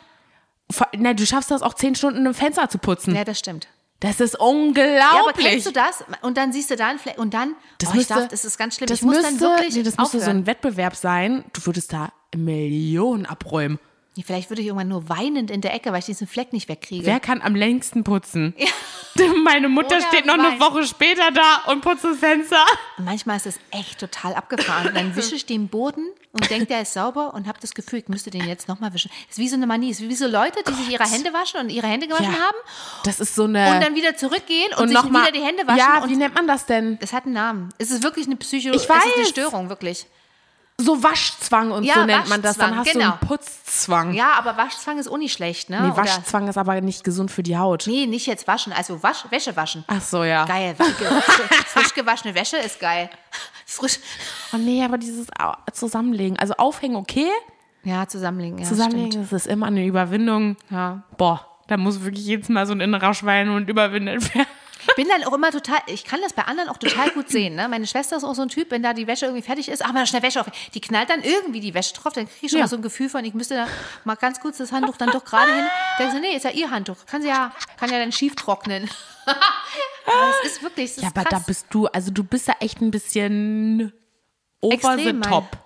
Na, 0.97 1.13
du 1.13 1.25
schaffst 1.25 1.51
das 1.51 1.62
auch 1.62 1.73
zehn 1.73 1.95
Stunden 1.95 2.25
ein 2.25 2.33
Fenster 2.33 2.69
zu 2.69 2.77
putzen. 2.77 3.15
Ja, 3.15 3.23
das 3.23 3.39
stimmt. 3.39 3.68
Das 4.01 4.19
ist 4.19 4.33
Ja, 4.33 4.39
aber 4.39 4.50
unglaublich. 4.50 5.45
kennst 5.45 5.68
du 5.68 5.71
das? 5.71 6.03
Und 6.21 6.35
dann 6.35 6.51
siehst 6.51 6.71
du 6.71 6.75
da 6.75 6.88
einen 6.88 6.97
Fleck 6.97 7.19
und 7.19 7.35
dann, 7.35 7.56
das 7.77 7.89
oh, 7.89 7.91
ich 7.91 7.97
müsste, 7.97 8.13
darf, 8.15 8.27
das 8.29 8.45
ist 8.45 8.57
ganz 8.57 8.75
schlimm. 8.75 8.88
Das 8.88 8.97
ich 8.97 9.03
muss 9.03 9.15
müsste, 9.18 9.31
dann 9.31 9.39
wirklich 9.39 9.75
nee, 9.75 9.83
das 9.83 9.97
müsste 9.97 10.19
so 10.19 10.29
ein 10.29 10.47
Wettbewerb 10.47 10.95
sein. 10.95 11.45
Du 11.53 11.65
würdest 11.68 11.94
da 11.94 12.12
Millionen 12.35 13.27
abräumen. 13.27 13.79
Vielleicht 14.25 14.50
würde 14.50 14.62
ich 14.62 14.68
irgendwann 14.68 14.90
nur 14.90 15.08
weinend 15.08 15.50
in 15.50 15.62
der 15.62 15.74
Ecke, 15.74 15.92
weil 15.94 16.00
ich 16.00 16.06
diesen 16.06 16.28
Fleck 16.28 16.52
nicht 16.52 16.68
wegkriege. 16.68 17.06
Wer 17.06 17.19
kann 17.22 17.42
am 17.42 17.56
längsten 17.56 18.04
putzen? 18.04 18.54
Meine 19.44 19.69
Mutter 19.69 19.98
Oder 19.98 20.08
steht 20.08 20.25
noch 20.25 20.34
eine 20.36 20.44
weinen. 20.44 20.60
Woche 20.60 20.86
später 20.86 21.31
da 21.31 21.72
und 21.72 21.81
putzt 21.81 22.04
das 22.04 22.18
Fenster. 22.18 22.63
Und 22.98 23.06
manchmal 23.06 23.38
ist 23.38 23.46
es 23.46 23.60
echt 23.72 24.00
total 24.00 24.34
abgefahren. 24.36 24.88
Und 24.88 24.96
dann 24.96 25.16
wische 25.16 25.36
ich 25.36 25.46
den 25.46 25.68
Boden 25.69 26.08
und 26.34 26.50
denke, 26.50 26.66
der 26.68 26.81
ist 26.81 26.94
sauber 26.94 27.34
und 27.34 27.48
habe 27.48 27.60
das 27.62 27.74
Gefühl, 27.74 28.00
ich 28.00 28.08
müsste 28.10 28.30
den 28.31 28.48
jetzt 28.48 28.68
nochmal 28.68 28.94
wischen. 28.94 29.10
Das 29.28 29.38
ist 29.38 29.40
wie 29.40 29.48
so 29.50 29.56
eine 29.56 29.68
Manie. 29.68 29.92
Es 29.92 30.00
ist 30.00 30.10
wie 30.10 30.16
so 30.16 30.28
Leute, 30.28 30.60
die 30.68 30.74
sich 30.74 30.90
ihre 30.90 31.04
Hände 31.04 31.34
waschen 31.34 31.60
und 31.62 31.69
ihre 31.69 31.88
Hände 31.88 32.07
gewaschen 32.07 32.34
haben 32.34 32.57
Das 33.04 33.19
ist 33.19 33.36
so 33.36 33.44
eine. 33.46 33.74
und 33.75 33.81
dann 33.81 33.96
wieder 33.96 34.16
zurückgehen 34.16 34.72
und, 34.78 34.88
sich 34.90 34.96
noch 34.96 35.10
mal- 35.10 35.24
wieder 35.24 35.31
die 35.34 35.44
Hände 35.46 35.66
waschen. 35.68 35.78
Ja, 35.80 36.04
und 36.04 36.10
wie 36.10 36.16
nennt 36.16 36.36
man 36.36 36.48
das 36.48 36.66
denn? 36.66 36.98
es 37.02 37.12
hat 37.14 37.25
einen 37.25 37.34
Namen. 37.34 37.69
Es 37.78 37.92
ist 37.92 38.04
wirklich 38.04 38.28
eine 38.28 38.36
Psycho. 38.38 38.69
Ich 38.69 38.75
Es 38.78 38.84
ist 38.84 38.92
eine 38.92 39.02
weiß. 39.18 39.30
Störung, 39.30 39.69
wirklich. 39.69 40.06
So 40.83 41.04
Waschzwang 41.04 41.72
und 41.72 41.83
Ja, 41.83 41.95
so 41.95 42.06
nennt 42.06 42.30
man 42.30 42.42
das. 42.42 42.57
Dann 42.57 42.75
hast 42.78 42.92
genau. 42.92 43.06
du 43.06 43.12
einen 43.12 43.19
Putzzwang. 43.28 44.13
Ja, 44.13 44.31
aber 44.38 44.57
Waschzwang 44.57 44.98
ist 44.98 45.07
auch 45.07 45.18
nicht 45.18 45.33
schlecht, 45.33 45.69
ne? 45.69 45.80
Nee, 45.81 45.88
Oder- 45.88 45.98
Waschzwang 45.98 46.48
ist 46.48 46.57
aber 46.57 46.80
nicht 46.81 47.04
gesund 47.04 47.30
für 47.31 47.44
die 47.44 47.57
Haut. 47.57 47.86
Nee, 47.88 48.06
nicht 48.07 48.25
jetzt 48.25 48.48
waschen, 48.48 48.74
also 48.74 49.01
Wasch, 49.04 49.25
Wäsche 49.30 49.56
waschen. 49.56 49.83
Ach 49.88 50.01
so, 50.01 50.24
ja. 50.24 50.45
Geil, 50.45 50.75
frisch, 50.78 51.57
frisch 51.68 51.94
gewaschene 51.94 52.33
Wäsche 52.36 52.57
ist 52.57 52.80
geil. 52.80 53.10
Frisch. 53.66 54.00
Oh 54.54 54.57
nee, 54.57 54.83
aber 54.83 54.98
dieses 54.98 55.28
Zusammenlegen. 55.74 56.38
Also 56.39 56.54
aufhängen, 56.56 56.95
okay. 56.95 57.28
Ja, 57.83 58.07
zusammenlegen. 58.07 58.60
Ja, 58.60 58.66
Zusammenlegen, 58.66 59.12
stimmt. 59.12 59.31
das 59.31 59.45
ist 59.45 59.48
immer 59.51 59.68
eine 59.68 59.86
Überwindung. 59.86 60.56
Ja. 60.69 61.04
Boah, 61.18 61.45
da 61.68 61.78
muss 61.78 62.01
wirklich 62.04 62.25
jedes 62.25 62.50
Mal 62.50 62.66
so 62.68 62.74
ein 62.74 62.81
innerer 62.81 63.13
Schweinehund 63.13 63.69
überwindet 63.69 64.33
werden. 64.36 64.48
Ich 64.89 64.95
bin 64.95 65.07
dann 65.07 65.24
auch 65.24 65.33
immer 65.33 65.51
total, 65.51 65.80
ich 65.88 66.04
kann 66.06 66.19
das 66.22 66.33
bei 66.33 66.44
anderen 66.44 66.69
auch 66.69 66.78
total 66.78 67.10
gut 67.12 67.30
sehen. 67.30 67.56
Ne? 67.56 67.68
Meine 67.68 67.86
Schwester 67.88 68.18
ist 68.18 68.24
auch 68.24 68.33
so 68.36 68.42
ein 68.42 68.50
Typ, 68.50 68.72
wenn 68.72 68.81
da 68.83 68.94
die 68.94 69.07
Wäsche 69.07 69.25
irgendwie 69.25 69.44
fertig 69.44 69.69
ist, 69.69 69.83
ach 69.86 69.94
mal 69.94 70.07
schnell 70.07 70.24
Wäsche 70.24 70.42
auf. 70.42 70.48
Die 70.74 70.81
knallt 70.81 71.10
dann 71.10 71.22
irgendwie 71.24 71.60
die 71.60 71.74
Wäsche 71.74 71.94
drauf, 71.94 72.13
dann 72.13 72.25
kriege 72.28 72.45
ich 72.45 72.50
schon 72.51 72.60
Ja. 72.60 72.66
mal 72.66 72.69
so 72.69 72.75
ein 72.78 72.81
Gefühl 72.81 73.10
von, 73.10 73.24
ich 73.25 73.33
müsste 73.33 73.56
da 73.56 73.68
mal 74.06 74.16
ganz 74.16 74.39
kurz 74.39 74.57
das 74.57 74.72
Handtuch 74.72 74.98
dann 74.98 75.12
doch 75.12 75.24
gerade 75.24 75.54
hin. 75.54 75.66
Da 75.98 76.06
ich 76.07 76.12
so, 76.12 76.19
nee, 76.19 76.36
ist 76.36 76.44
ja 76.45 76.51
ihr 76.51 76.72
Handtuch. 76.72 77.06
Kann 77.06 77.22
sie 77.22 77.28
ja, 77.30 77.51
kann 77.80 77.92
ja 77.92 78.00
dann 78.00 78.12
schief 78.12 78.36
trocknen. 78.36 78.89
aber 79.25 80.30
es 80.44 80.51
ist 80.51 80.63
wirklich, 80.63 80.92
es 80.92 80.98
ist 80.98 81.04
Ja, 81.04 81.10
aber 81.10 81.24
krass. 81.24 81.39
da 81.42 81.45
bist 81.45 81.68
du, 81.69 81.88
also 81.88 82.12
du 82.12 82.24
bist 82.24 82.48
ja 82.48 82.56
echt 82.60 82.81
ein 82.81 82.92
bisschen 82.92 83.94
over 84.62 84.74
Extrem, 84.74 84.98
the 85.00 85.13
mein- 85.13 85.22
top. 85.30 85.57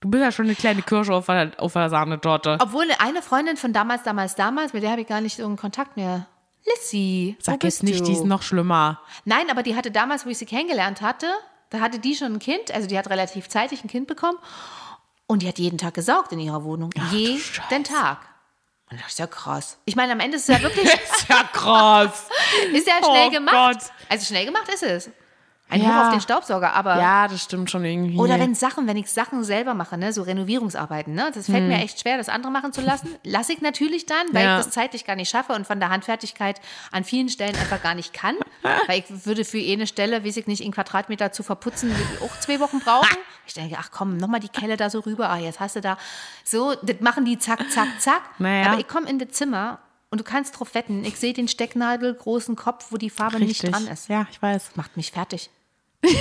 Du 0.00 0.10
bist 0.10 0.22
ja 0.22 0.30
schon 0.32 0.44
eine 0.44 0.54
kleine 0.54 0.82
Kirsche 0.82 1.14
auf 1.14 1.26
der, 1.26 1.52
auf 1.56 1.72
der 1.72 1.88
Sahnetorte. 1.88 2.58
Obwohl 2.60 2.86
eine 2.98 3.22
Freundin 3.22 3.56
von 3.56 3.72
damals, 3.72 4.02
damals, 4.02 4.34
damals, 4.34 4.74
mit 4.74 4.82
der 4.82 4.90
habe 4.90 5.00
ich 5.00 5.06
gar 5.06 5.22
nicht 5.22 5.36
so 5.38 5.46
einen 5.46 5.56
Kontakt 5.56 5.96
mehr. 5.96 6.26
Lissy, 6.66 7.36
Sag 7.40 7.62
jetzt 7.64 7.82
nicht, 7.82 8.00
du? 8.00 8.04
die 8.04 8.12
ist 8.12 8.24
noch 8.24 8.42
schlimmer. 8.42 9.00
Nein, 9.24 9.50
aber 9.50 9.62
die 9.62 9.76
hatte 9.76 9.90
damals, 9.90 10.24
wo 10.24 10.30
ich 10.30 10.38
sie 10.38 10.46
kennengelernt 10.46 11.00
hatte, 11.02 11.26
da 11.70 11.80
hatte 11.80 11.98
die 11.98 12.14
schon 12.14 12.34
ein 12.34 12.38
Kind, 12.38 12.70
also 12.72 12.86
die 12.88 12.96
hat 12.98 13.08
relativ 13.10 13.48
zeitig 13.48 13.84
ein 13.84 13.88
Kind 13.88 14.06
bekommen 14.06 14.38
und 15.26 15.42
die 15.42 15.48
hat 15.48 15.58
jeden 15.58 15.78
Tag 15.78 15.94
gesaugt 15.94 16.32
in 16.32 16.38
ihrer 16.40 16.64
Wohnung. 16.64 16.90
jeden 17.10 17.38
Scheiße. 17.40 17.82
Tag. 17.82 18.18
Und 18.90 19.00
das 19.00 19.08
ist 19.12 19.18
ja 19.18 19.26
krass. 19.26 19.78
Ich 19.86 19.96
meine, 19.96 20.12
am 20.12 20.20
Ende 20.20 20.36
ist 20.36 20.48
es 20.48 20.56
ja 20.56 20.62
wirklich, 20.62 20.84
Ist 20.84 21.28
ja 21.28 21.42
krass. 21.52 22.28
ist 22.72 22.86
ja 22.86 22.98
schnell 23.04 23.28
Oh 23.28 23.30
gemacht. 23.30 23.54
Gott. 23.80 23.90
Also 24.08 24.26
schnell 24.26 24.44
gemacht 24.46 24.68
ist 24.72 24.82
es. 24.82 25.10
Ein 25.74 25.82
Ja. 25.82 25.96
Hoch 25.98 26.04
auf 26.06 26.10
den 26.10 26.20
Staubsauger, 26.20 26.72
aber 26.74 26.98
Ja, 26.98 27.26
das 27.28 27.42
stimmt 27.42 27.70
schon 27.70 27.84
irgendwie. 27.84 28.16
oder 28.18 28.38
wenn 28.38 28.54
Sachen, 28.54 28.86
wenn 28.86 28.96
ich 28.96 29.10
Sachen 29.10 29.42
selber 29.44 29.74
mache, 29.74 29.98
ne, 29.98 30.12
so 30.12 30.22
Renovierungsarbeiten, 30.22 31.14
ne, 31.14 31.30
das 31.34 31.46
fällt 31.46 31.58
Hm. 31.58 31.68
mir 31.68 31.78
echt 31.82 32.00
schwer, 32.00 32.16
das 32.16 32.28
andere 32.28 32.52
machen 32.52 32.72
zu 32.72 32.80
lassen. 32.80 33.08
Lasse 33.24 33.52
ich 33.52 33.60
natürlich 33.60 34.06
dann, 34.06 34.26
weil 34.32 34.44
Ja. 34.44 34.58
ich 34.58 34.64
das 34.64 34.72
zeitlich 34.74 35.04
gar 35.04 35.16
nicht 35.16 35.28
schaffe 35.30 35.52
und 35.52 35.66
von 35.66 35.80
der 35.80 35.88
Handfertigkeit 35.90 36.60
an 36.92 37.04
vielen 37.04 37.28
Stellen 37.28 37.56
einfach 37.56 37.82
gar 37.82 37.94
nicht 37.94 38.12
kann. 38.12 38.36
weil 38.86 39.00
ich 39.00 39.26
würde 39.26 39.44
für 39.44 39.58
eine 39.58 39.86
Stelle, 39.86 40.24
weiß 40.24 40.36
ich 40.36 40.46
nicht, 40.46 40.62
in 40.62 40.72
Quadratmeter 40.72 41.32
zu 41.32 41.42
verputzen, 41.42 41.94
auch 42.22 42.40
zwei 42.40 42.60
Wochen 42.60 42.80
brauchen. 42.80 43.08
Ich 43.46 43.52
denke, 43.52 43.76
ach 43.78 43.90
komm, 43.92 44.16
nochmal 44.16 44.40
die 44.40 44.48
Kelle 44.48 44.78
da 44.78 44.88
so 44.88 45.00
rüber, 45.00 45.28
ah, 45.28 45.36
jetzt 45.36 45.60
hast 45.60 45.76
du 45.76 45.82
da. 45.82 45.98
So, 46.44 46.74
das 46.82 47.00
machen 47.00 47.26
die 47.26 47.36
zack, 47.38 47.60
zack, 47.70 47.88
zack. 47.98 48.22
Naja. 48.38 48.70
Aber 48.70 48.80
ich 48.80 48.88
komme 48.88 49.06
in 49.06 49.18
das 49.18 49.32
Zimmer 49.32 49.80
und 50.10 50.18
du 50.18 50.24
kannst 50.24 50.58
drauf 50.58 50.74
wetten, 50.74 51.04
ich 51.04 51.16
sehe 51.18 51.34
den 51.34 51.46
stecknadelgroßen 51.46 52.56
Kopf, 52.56 52.86
wo 52.90 52.96
die 52.96 53.10
Farbe 53.10 53.38
Richtig. 53.40 53.62
nicht 53.64 53.74
dran 53.74 53.86
ist. 53.86 54.08
Ja, 54.08 54.26
ich 54.30 54.40
weiß. 54.40 54.70
Macht 54.76 54.96
mich 54.96 55.12
fertig. 55.12 55.50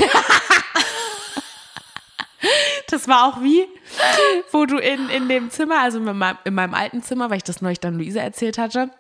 Das 2.90 3.08
war 3.08 3.28
auch 3.28 3.42
wie, 3.42 3.66
wo 4.52 4.66
du 4.68 4.78
in, 4.78 5.10
in 5.10 5.28
dem 5.28 5.50
Zimmer, 5.50 5.82
also 5.82 5.98
in 5.98 6.04
meinem, 6.04 6.38
in 6.44 6.54
meinem 6.54 6.76
alten 6.76 7.02
Zimmer, 7.02 7.30
weil 7.30 7.38
ich 7.38 7.44
das 7.44 7.62
neulich 7.62 7.80
dann 7.80 7.98
Luisa 7.98 8.20
erzählt 8.20 8.60
hatte. 8.60 8.92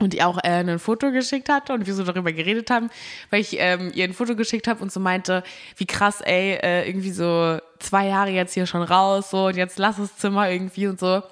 Und 0.00 0.12
die 0.12 0.24
auch 0.24 0.38
äh, 0.38 0.48
ein 0.48 0.80
Foto 0.80 1.12
geschickt 1.12 1.48
hatte 1.48 1.72
und 1.72 1.86
wir 1.86 1.94
so 1.94 2.02
darüber 2.02 2.32
geredet 2.32 2.70
haben, 2.70 2.90
weil 3.30 3.40
ich 3.40 3.56
ähm, 3.60 3.92
ihr 3.94 4.04
ein 4.04 4.12
Foto 4.12 4.34
geschickt 4.34 4.66
habe 4.66 4.82
und 4.82 4.90
so 4.90 4.98
meinte, 4.98 5.44
wie 5.76 5.86
krass, 5.86 6.20
ey, 6.20 6.54
äh, 6.54 6.88
irgendwie 6.88 7.12
so 7.12 7.58
zwei 7.78 8.08
Jahre 8.08 8.30
jetzt 8.30 8.54
hier 8.54 8.66
schon 8.66 8.82
raus, 8.82 9.30
so 9.30 9.46
und 9.46 9.56
jetzt 9.56 9.78
lass 9.78 9.98
das 9.98 10.16
Zimmer 10.16 10.50
irgendwie 10.50 10.88
und 10.88 10.98
so. 10.98 11.22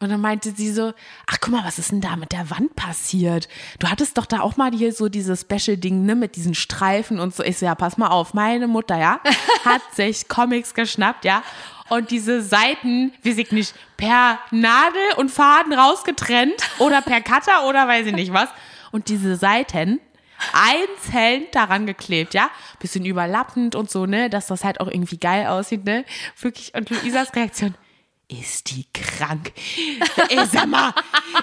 Und 0.00 0.10
dann 0.10 0.20
meinte 0.20 0.52
sie 0.52 0.70
so, 0.70 0.92
ach 1.26 1.38
guck 1.40 1.52
mal, 1.52 1.64
was 1.64 1.80
ist 1.80 1.90
denn 1.90 2.00
da 2.00 2.14
mit 2.14 2.30
der 2.30 2.50
Wand 2.50 2.76
passiert? 2.76 3.48
Du 3.80 3.88
hattest 3.88 4.16
doch 4.16 4.26
da 4.26 4.40
auch 4.40 4.56
mal 4.56 4.70
hier 4.70 4.92
so 4.92 5.08
dieses 5.08 5.40
Special-Ding, 5.40 6.04
ne, 6.04 6.14
mit 6.14 6.36
diesen 6.36 6.54
Streifen 6.54 7.18
und 7.18 7.34
so. 7.34 7.42
Ich 7.42 7.58
so, 7.58 7.66
ja, 7.66 7.74
pass 7.74 7.98
mal 7.98 8.06
auf, 8.06 8.32
meine 8.32 8.68
Mutter, 8.68 8.96
ja, 8.96 9.20
hat 9.64 9.82
sich 9.94 10.28
Comics 10.28 10.74
geschnappt, 10.74 11.24
ja, 11.24 11.42
und 11.88 12.10
diese 12.10 12.42
Seiten, 12.42 13.12
weiß 13.24 13.38
ich 13.38 13.50
nicht, 13.50 13.74
per 13.96 14.38
Nadel 14.50 15.14
und 15.16 15.30
Faden 15.30 15.72
rausgetrennt 15.72 16.62
oder 16.78 17.00
per 17.02 17.20
Cutter 17.20 17.66
oder 17.66 17.88
weiß 17.88 18.06
ich 18.06 18.14
nicht 18.14 18.32
was. 18.32 18.48
Und 18.92 19.08
diese 19.08 19.36
Seiten 19.36 20.00
einzeln 20.52 21.44
daran 21.52 21.86
geklebt, 21.86 22.34
ja, 22.34 22.50
bisschen 22.78 23.04
überlappend 23.04 23.74
und 23.74 23.90
so, 23.90 24.06
ne, 24.06 24.30
dass 24.30 24.46
das 24.46 24.64
halt 24.64 24.80
auch 24.80 24.86
irgendwie 24.86 25.18
geil 25.18 25.46
aussieht, 25.46 25.84
ne, 25.84 26.04
wirklich. 26.40 26.74
Und 26.74 26.90
Luisas 26.90 27.34
Reaktion, 27.34 27.74
ist 28.28 28.70
die 28.70 28.86
krank? 28.92 29.52
Ey, 30.28 30.44
sag 30.46 30.66
mal, 30.66 30.92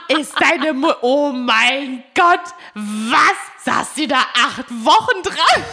ist 0.08 0.34
deine 0.40 0.74
Mu 0.74 0.90
Oh 1.02 1.32
mein 1.32 2.04
Gott, 2.14 2.42
was? 2.76 3.66
Saß 3.66 3.94
die 3.96 4.08
da 4.08 4.18
acht 4.18 4.70
Wochen 4.70 5.24
dran? 5.24 5.64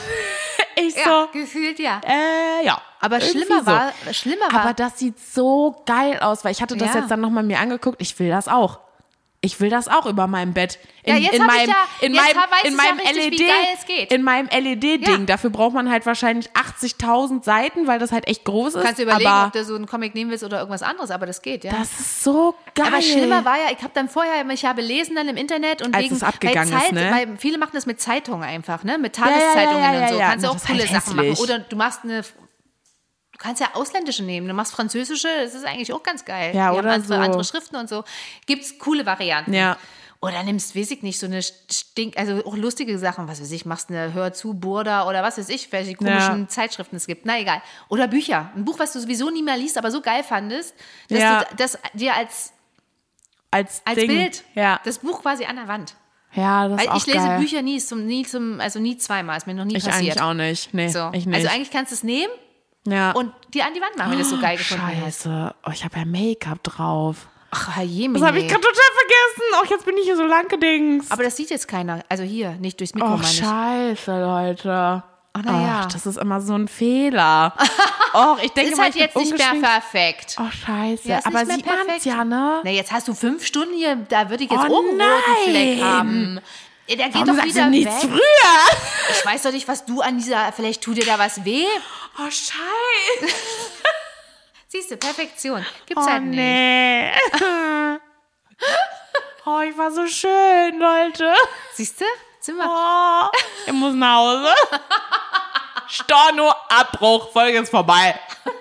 Ich 0.76 0.96
Ja, 0.96 1.04
so, 1.04 1.28
gefühlt 1.38 1.78
ja. 1.78 2.00
äh, 2.06 2.64
ja. 2.64 2.80
Aber 3.00 3.20
schlimmer 3.20 3.60
so. 3.60 3.66
war, 3.66 3.92
schlimmer 4.12 4.50
war, 4.50 4.60
Aber 4.62 4.72
das 4.72 4.98
sieht 4.98 5.18
so 5.20 5.82
geil 5.84 6.18
aus, 6.20 6.44
weil 6.44 6.52
ich 6.52 6.62
hatte 6.62 6.76
das 6.76 6.94
Ja. 6.94 7.00
jetzt 7.00 7.10
dann 7.10 7.20
nochmal 7.20 7.42
mir 7.42 7.58
angeguckt. 7.58 8.00
Ich 8.00 8.18
will 8.18 8.30
das 8.30 8.48
auch. 8.48 8.78
Ich 9.44 9.58
will 9.58 9.70
das 9.70 9.88
auch 9.88 10.06
über 10.06 10.28
meinem 10.28 10.52
Bett. 10.54 10.78
In, 11.02 11.16
Ja, 11.16 11.20
jetzt 11.20 11.34
in 11.34 11.44
meinem, 11.44 11.68
ja- 11.68 11.74
in 12.00 12.12
meinem, 12.12 12.26
in 12.62 12.72
ich 12.74 12.78
ja 12.78 12.84
meinem 12.94 12.98
richtig, 13.00 13.16
LED, 13.24 13.32
wie 13.32 13.46
geil 13.46 13.56
es 13.76 13.86
geht. 13.86 14.12
in 14.12 14.22
meinem 14.22 14.48
LED-Ding. 14.48 15.26
Dafür 15.26 15.50
braucht 15.50 15.74
man 15.74 15.90
halt 15.90 16.06
wahrscheinlich 16.06 16.48
80.000 16.52 17.42
Seiten, 17.44 17.88
weil 17.88 17.98
das 17.98 18.12
halt 18.12 18.28
echt 18.28 18.44
groß 18.44 18.76
ist. 18.76 18.84
kannst 18.84 19.00
du 19.00 19.02
überlegen, 19.02 19.28
aber 19.28 19.46
ob 19.48 19.52
du 19.52 19.64
so 19.64 19.74
einen 19.74 19.86
Comic 19.86 20.14
nehmen 20.14 20.30
willst 20.30 20.44
oder 20.44 20.58
irgendwas 20.58 20.82
anderes, 20.82 21.10
aber 21.10 21.26
das 21.26 21.42
geht, 21.42 21.64
ja. 21.64 21.72
das 21.72 21.90
ist 21.98 22.22
so 22.22 22.54
geil. 22.76 22.86
Aber 22.86 23.02
schlimmer 23.02 23.44
war 23.44 23.56
ja, 23.56 23.72
ich 23.76 23.82
habe 23.82 23.90
dann 23.94 24.08
vorher, 24.08 24.48
ich 24.48 24.64
habe 24.64 24.80
lesen 24.80 25.16
dann 25.16 25.28
im 25.28 25.36
Internet 25.36 25.82
und 25.82 25.92
Als 25.92 26.04
wegen 26.04 26.14
es 26.14 26.22
abgegangen 26.22 26.70
weil 26.72 26.78
ist, 26.78 26.84
Zeit, 26.84 26.92
ne? 26.92 27.10
weil 27.12 27.36
viele 27.36 27.58
machen 27.58 27.72
das 27.74 27.86
mit 27.86 28.00
Zeitungen 28.00 28.44
einfach, 28.44 28.84
ne? 28.84 28.96
Mit 28.96 29.14
Tageszeitungen 29.16 30.02
und 30.02 30.08
so. 30.08 30.18
ja. 30.18 30.30
Kannst 30.30 30.44
du 30.46 30.50
auch 30.50 30.56
ist 30.56 30.66
coole 30.68 30.78
halt 30.88 30.90
Sachen 30.90 31.16
machen. 31.16 31.36
Oder 31.40 31.58
du 31.58 31.74
machst 31.76 32.00
eine 32.04 32.22
kannst 33.42 33.60
ja 33.60 33.68
ausländische 33.74 34.22
nehmen. 34.22 34.46
Du 34.48 34.54
machst 34.54 34.72
französische, 34.72 35.28
das 35.42 35.54
ist 35.54 35.64
eigentlich 35.64 35.92
auch 35.92 36.02
ganz 36.02 36.24
geil. 36.24 36.54
Ja, 36.54 36.72
Die 36.72 36.78
oder 36.78 36.92
andere, 36.92 37.08
so. 37.08 37.14
andere 37.14 37.44
Schriften 37.44 37.76
und 37.76 37.88
so. 37.88 38.04
Gibt's 38.46 38.78
coole 38.78 39.04
Varianten. 39.04 39.52
Ja. 39.52 39.76
Oder 40.20 40.44
nimmst, 40.44 40.76
weiß 40.76 40.92
ich 40.92 41.02
nicht, 41.02 41.18
so 41.18 41.26
eine 41.26 41.42
Stink, 41.42 42.16
also 42.16 42.44
auch 42.46 42.56
lustige 42.56 42.96
Sachen, 42.96 43.26
was 43.26 43.40
weiß 43.40 43.50
ich, 43.50 43.66
machst 43.66 43.90
eine 43.90 44.12
Hör 44.14 44.32
zu, 44.32 44.54
Burda 44.54 45.08
oder 45.08 45.20
was 45.24 45.36
weiß 45.36 45.48
ich, 45.48 45.72
welche 45.72 45.94
komischen 45.94 46.42
Ja. 46.42 46.48
Zeitschriften 46.48 46.94
es 46.94 47.08
gibt. 47.08 47.26
Na 47.26 47.40
egal. 47.40 47.60
Oder 47.88 48.06
Bücher. 48.06 48.52
Ein 48.54 48.64
Buch, 48.64 48.78
was 48.78 48.92
du 48.92 49.00
sowieso 49.00 49.30
nie 49.30 49.42
mehr 49.42 49.56
liest, 49.56 49.76
aber 49.78 49.90
so 49.90 50.00
geil 50.00 50.22
fandest, 50.22 50.74
dass 51.08 51.18
Ja. 51.18 51.40
du 51.42 51.56
das 51.56 51.76
dir 51.94 52.14
als, 52.14 52.52
als, 53.50 53.82
als 53.84 53.96
Ding. 53.96 54.06
Bild, 54.06 54.44
Ja, 54.54 54.80
das 54.84 54.98
Buch 54.98 55.22
quasi 55.22 55.44
an 55.44 55.56
der 55.56 55.66
Wand. 55.66 55.96
ja 56.34 56.68
das 56.68 56.80
ist 56.80 56.86
Weil 56.86 56.92
auch 56.94 56.96
ich 56.98 57.06
lese 57.06 57.18
geil. 57.26 57.38
Bücher 57.40 57.62
nie 57.62 57.78
zum, 57.80 58.06
nie 58.06 58.24
zum, 58.24 58.60
also 58.60 58.78
nie 58.78 58.96
zweimal, 58.98 59.36
ist 59.38 59.46
mir 59.48 59.54
noch 59.54 59.64
nie 59.64 59.76
Ich 59.76 59.84
passiert. 59.84 60.18
eigentlich 60.20 60.22
auch 60.22 60.34
nicht. 60.34 60.72
Nee, 60.72 60.88
So. 60.88 61.10
ich 61.12 61.26
nicht. 61.26 61.34
Also 61.36 61.48
eigentlich 61.48 61.70
kannst 61.72 61.90
du 61.90 61.94
es 61.96 62.02
nehmen 62.04 62.32
ja. 62.86 63.12
und 63.12 63.32
dir 63.54 63.64
an 63.66 63.74
die 63.74 63.80
Wand 63.80 63.96
machen, 63.96 64.10
wenn 64.10 64.18
du 64.18 64.24
es 64.24 64.30
so 64.30 64.38
geil 64.40 64.56
gefunden 64.56 64.82
hast. 64.86 65.22
Scheiße. 65.24 65.54
Oh, 65.66 65.70
ich 65.72 65.84
habe 65.84 65.98
ja 65.98 66.04
Make-up 66.04 66.62
drauf. 66.62 67.28
Ach, 67.54 67.76
Herrje, 67.76 68.08
Das 68.12 68.22
habe 68.22 68.38
ich 68.38 68.48
gerade 68.48 68.62
total 68.62 68.74
vergessen. 68.96 69.54
Auch 69.60 69.70
jetzt 69.70 69.84
bin 69.84 69.96
ich 69.98 70.04
hier 70.04 70.16
so 70.16 70.24
lang 70.24 70.48
gedingst. 70.48 71.12
Aber 71.12 71.22
das 71.22 71.36
sieht 71.36 71.50
jetzt 71.50 71.68
keiner. 71.68 72.00
Also 72.08 72.22
hier, 72.22 72.52
nicht 72.52 72.80
durchs 72.80 72.94
Mikro, 72.94 73.08
Oh, 73.08 73.16
meine 73.18 73.24
ich. 73.28 73.36
scheiße, 73.38 74.20
Leute. 74.22 75.02
Ach, 75.34 75.40
na 75.44 75.62
ja. 75.62 75.80
Ach, 75.84 75.92
das 75.92 76.06
ist 76.06 76.16
immer 76.18 76.40
so 76.40 76.54
ein 76.54 76.66
Fehler. 76.68 77.54
Och, 78.14 78.38
ich 78.42 78.50
denke 78.52 78.70
Ist 78.72 78.76
mal, 78.78 78.84
halt 78.84 78.94
jetzt 78.96 79.16
nicht 79.16 79.36
mehr 79.36 79.54
perfekt. 79.60 80.36
Oh, 80.38 80.50
scheiße. 80.50 81.08
Ja, 81.08 81.18
Aber 81.24 81.44
man 81.44 81.60
perfekt. 81.62 81.90
es 81.98 82.04
ja, 82.04 82.24
ne? 82.24 82.60
Na, 82.64 82.70
jetzt 82.70 82.92
hast 82.92 83.08
du 83.08 83.14
fünf 83.14 83.44
Stunden 83.46 83.74
hier, 83.74 83.96
da 84.08 84.28
würde 84.30 84.44
ich 84.44 84.50
jetzt 84.50 84.60
Oh, 84.60 84.74
auch 84.74 84.78
einen 84.78 85.00
roten 85.00 85.50
Fleck 85.50 85.78
nein. 85.78 85.84
haben. 85.84 86.40
Ja, 86.88 86.96
Der 86.96 87.06
geht 87.06 87.14
Warum 87.26 87.36
doch 87.38 87.44
wieder 87.44 87.66
nichts 87.66 88.02
weg. 88.02 88.10
früher? 88.10 88.76
Ich 89.10 89.24
weiß 89.24 89.42
doch 89.42 89.52
nicht, 89.52 89.68
was 89.68 89.84
du 89.84 90.00
an 90.00 90.18
dieser, 90.18 90.52
vielleicht 90.52 90.82
tut 90.82 90.96
dir 90.96 91.04
da 91.06 91.18
was 91.18 91.44
weh. 91.44 91.66
Oh, 92.18 92.24
scheiße. 92.30 93.34
Siehst 94.68 94.90
du, 94.90 94.96
Perfektion. 94.96 95.64
Gibt's 95.86 96.04
Oh, 96.06 96.10
halt 96.10 96.22
nicht. 96.24 96.36
nee. 96.36 97.12
Oh, 99.44 99.58
ich 99.60 99.76
war 99.76 99.90
so 99.90 100.06
schön, 100.06 100.78
Leute. 100.78 101.34
Siehst 101.74 102.00
du? 102.00 102.04
Sind 102.38 102.58
wir. 102.58 102.64
Oh, 102.64 103.28
ich 103.66 103.72
muss 103.72 103.92
nach 103.94 104.14
Hause. 104.18 104.54
Storno, 105.88 106.54
Abbruch, 106.68 107.32
Folge 107.32 107.58
ist 107.58 107.70
vorbei. 107.70 108.18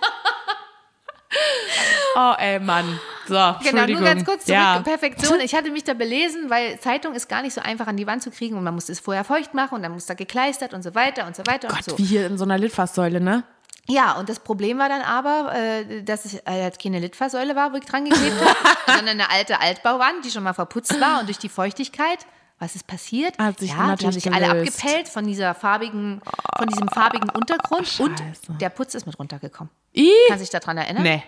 Oh, 2.16 2.34
ey, 2.38 2.60
Mann. 2.60 3.00
So, 3.32 3.56
Genau, 3.70 3.86
nur 3.88 4.02
ganz 4.02 4.26
kurz 4.26 4.46
zurück. 4.46 4.60
Ja. 4.60 4.80
Perfektion. 4.80 5.40
Ich 5.44 5.56
hatte 5.56 5.72
mich 5.72 5.84
da 5.84 5.94
belesen, 5.94 6.50
weil 6.50 6.80
Zeitung 6.80 7.14
ist 7.14 7.28
gar 7.30 7.42
nicht 7.42 7.54
so 7.54 7.62
einfach 7.62 7.88
an 7.88 7.98
die 7.98 8.06
Wand 8.06 8.22
zu 8.22 8.30
kriegen 8.32 8.58
und 8.58 8.64
man 8.64 8.76
muss 8.76 8.90
es 8.90 9.00
vorher 9.00 9.24
feucht 9.24 9.54
machen 9.54 9.76
und 9.76 9.84
dann 9.84 9.94
muss 9.94 10.06
da 10.06 10.14
gekleistert 10.14 10.74
und 10.74 10.84
so 10.84 10.94
weiter 10.96 11.26
und 11.26 11.36
so 11.36 11.44
weiter 11.48 11.70
und 11.70 11.84
so. 11.84 11.98
Wie 11.98 12.04
hier 12.04 12.28
in 12.28 12.38
so 12.38 12.44
einer 12.44 12.58
Litfaßsäule, 12.58 13.22
ne? 13.22 13.44
Ja, 13.88 14.14
und 14.14 14.30
das 14.30 14.40
Problem 14.40 14.78
war 14.78 14.90
dann 14.90 15.02
aber, 15.02 15.54
äh, 15.56 16.04
dass 16.04 16.26
es 16.26 16.36
äh, 16.46 16.72
keine 16.82 17.00
Litfaßsäule 17.00 17.56
war, 17.56 17.74
wo 17.74 17.78
ich 17.78 17.86
dran 17.86 18.06
geklebt 18.06 18.36
habe, 18.40 18.56
sondern 18.98 19.20
eine 19.20 19.30
alte 19.32 19.60
Altbauwand, 19.60 20.24
die 20.26 20.30
schon 20.32 20.44
mal 20.44 20.54
verputzt 20.54 21.00
war 21.02 21.20
und 21.20 21.28
durch 21.28 21.40
die 21.40 21.50
Feuchtigkeit, 21.50 22.20
was 22.60 22.76
ist 22.76 22.86
passiert? 22.86 23.40
Hat 23.40 23.60
sich 23.60 23.72
ja, 23.72 23.96
die 23.96 24.06
haben 24.06 24.12
sich 24.12 24.32
alle 24.32 24.50
abgepellt 24.52 25.08
von 25.08 25.26
dieser 25.26 25.56
farbigen, 25.56 26.22
von 26.60 26.68
diesem 26.68 26.88
farbigen 26.90 27.30
Untergrund 27.32 28.00
und 28.00 28.20
Scheiße. 28.20 28.54
der 28.60 28.70
Putz 28.70 28.94
ist 28.94 29.08
mit 29.08 29.18
runtergekommen. 29.18 29.72
Ih, 29.94 30.12
Kannst 30.28 30.42
du 30.42 30.52
dich 30.52 30.60
daran 30.62 30.78
erinnern? 30.78 31.02
nee. 31.04 31.24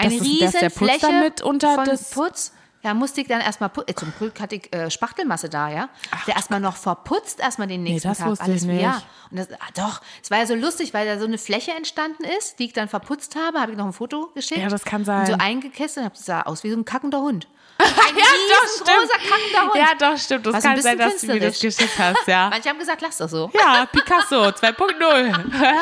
Eine 0.00 0.10
Das 0.18 0.26
ist- 0.26 0.40
dass 0.42 0.54
riesen 0.54 0.60
der 0.60 0.70
Putz 0.70 0.78
Fläche 0.78 1.06
damit 1.06 1.42
unter 1.42 1.74
von 1.74 1.84
das- 1.84 2.10
Putz. 2.10 2.52
Da 2.82 2.94
musste 2.94 3.20
ich 3.20 3.28
dann 3.28 3.42
erstmal, 3.42 3.68
pu- 3.68 3.86
äh, 3.86 3.94
zum 3.94 4.10
Glück 4.18 4.40
hatte 4.40 4.54
ich 4.56 4.72
äh, 4.74 4.90
Spachtelmasse 4.90 5.50
da, 5.50 5.68
ja. 5.68 5.90
der 6.26 6.36
erstmal 6.36 6.60
noch 6.60 6.76
verputzt, 6.76 7.38
erstmal 7.38 7.68
den 7.68 7.82
nächsten 7.82 8.08
das 8.08 8.16
Tag. 8.16 8.28
wusste 8.28 8.44
alles 8.46 8.62
ich 8.62 8.68
nicht. 8.68 8.80
Ja. 8.80 9.02
Und 9.30 9.36
das, 9.38 9.48
ah, 9.52 9.56
doch, 9.76 10.00
es 10.22 10.30
war 10.30 10.38
ja 10.38 10.46
so 10.46 10.54
lustig, 10.54 10.94
weil 10.94 11.06
da 11.06 11.18
so 11.18 11.26
eine 11.26 11.36
Fläche 11.36 11.72
entstanden 11.72 12.24
ist, 12.24 12.58
die 12.58 12.64
ich 12.64 12.72
dann 12.72 12.88
verputzt 12.88 13.36
habe, 13.36 13.60
habe 13.60 13.72
ich 13.72 13.76
noch 13.76 13.84
ein 13.84 13.92
Foto 13.92 14.28
geschickt. 14.34 14.62
Ja, 14.62 14.68
das 14.70 14.82
kann 14.84 15.02
Und 15.02 15.04
sein. 15.04 15.26
so 15.26 15.34
eingekästelt 15.34 16.06
und 16.06 16.16
das 16.16 16.24
sah 16.24 16.40
aus 16.40 16.64
wie 16.64 16.70
so 16.70 16.78
ein 16.78 16.86
kackender 16.86 17.20
Hund. 17.20 17.48
Ein 17.80 17.86
Ja, 17.86 18.24
doch, 18.24 18.62
riesengroßer 18.64 19.18
kackender 19.28 19.62
Hund. 19.62 19.76
Ja, 19.76 19.88
doch, 20.12 20.18
stimmt. 20.18 20.46
Das 20.46 20.54
Was 20.54 20.64
ein 20.64 20.72
kann 20.74 20.82
sein, 20.82 20.96
bisschen 20.96 21.10
dass 21.12 21.20
du 21.20 21.26
mir 21.34 21.40
das 21.40 21.60
geschickt 21.60 21.98
hast, 21.98 22.26
ja. 22.28 22.48
Manche 22.50 22.68
haben 22.70 22.78
gesagt, 22.78 23.02
lass 23.02 23.18
das 23.18 23.30
so. 23.30 23.50
Ja, 23.60 23.84
Picasso 23.92 24.36
2.0. 24.48 25.32
Das 25.32 25.60
war 25.60 25.72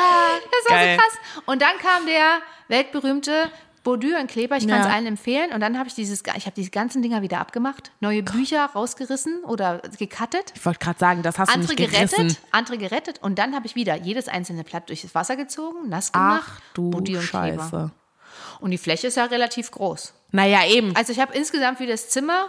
Geil. 0.69 0.97
so 0.97 1.01
krass. 1.03 1.43
Und 1.47 1.63
dann 1.63 1.79
kam 1.79 2.07
der 2.07 2.41
weltberühmte 2.67 3.51
Bordürenkleber. 3.89 4.57
Ich 4.57 4.69
kann 4.69 4.81
es 4.81 4.87
Ja. 4.87 4.93
allen 4.93 5.07
empfehlen. 5.07 5.53
Und 5.53 5.61
dann 5.61 5.79
habe 5.79 5.89
ich 5.89 5.95
dieses, 5.95 6.23
ich 6.37 6.47
habe 6.47 6.55
diese 6.57 6.71
ganzen 6.71 7.01
Dinger 7.03 7.23
wieder 7.23 7.41
abgemacht, 7.41 7.91
neue 8.01 8.23
Bücher 8.23 8.67
rausgerissen 8.67 9.43
oder 9.45 9.81
gecuttet. 9.99 10.53
Ich 10.55 10.65
wollte 10.67 10.79
gerade 10.81 10.99
sagen, 10.99 11.23
das 11.23 11.39
hast 11.39 11.49
Andere 11.55 11.75
du 11.75 11.83
nicht 11.83 11.93
gerissen. 11.93 12.17
gerettet, 12.17 12.39
andere 12.51 12.79
gerettet 12.79 13.23
und 13.23 13.39
dann 13.39 13.55
habe 13.55 13.67
ich 13.67 13.75
wieder 13.75 13.95
jedes 13.97 14.29
einzelne 14.29 14.65
Blatt 14.65 14.89
durchs 14.89 15.15
Wasser 15.15 15.37
gezogen, 15.37 15.89
nass 15.89 16.13
gemacht, 16.13 16.45
Ach 16.47 16.61
du 16.75 16.91
Bordürenkleber. 16.91 17.63
Scheiße. 17.63 17.91
Und 18.61 18.71
die 18.73 18.79
Fläche 18.79 19.07
ist 19.07 19.17
ja 19.17 19.25
relativ 19.25 19.71
groß. 19.71 20.13
Naja, 20.33 20.67
eben. 20.67 20.95
Also 20.97 21.13
ich 21.13 21.21
habe 21.21 21.35
insgesamt 21.35 21.79
für 21.79 21.87
das 21.87 22.09
Zimmer 22.11 22.47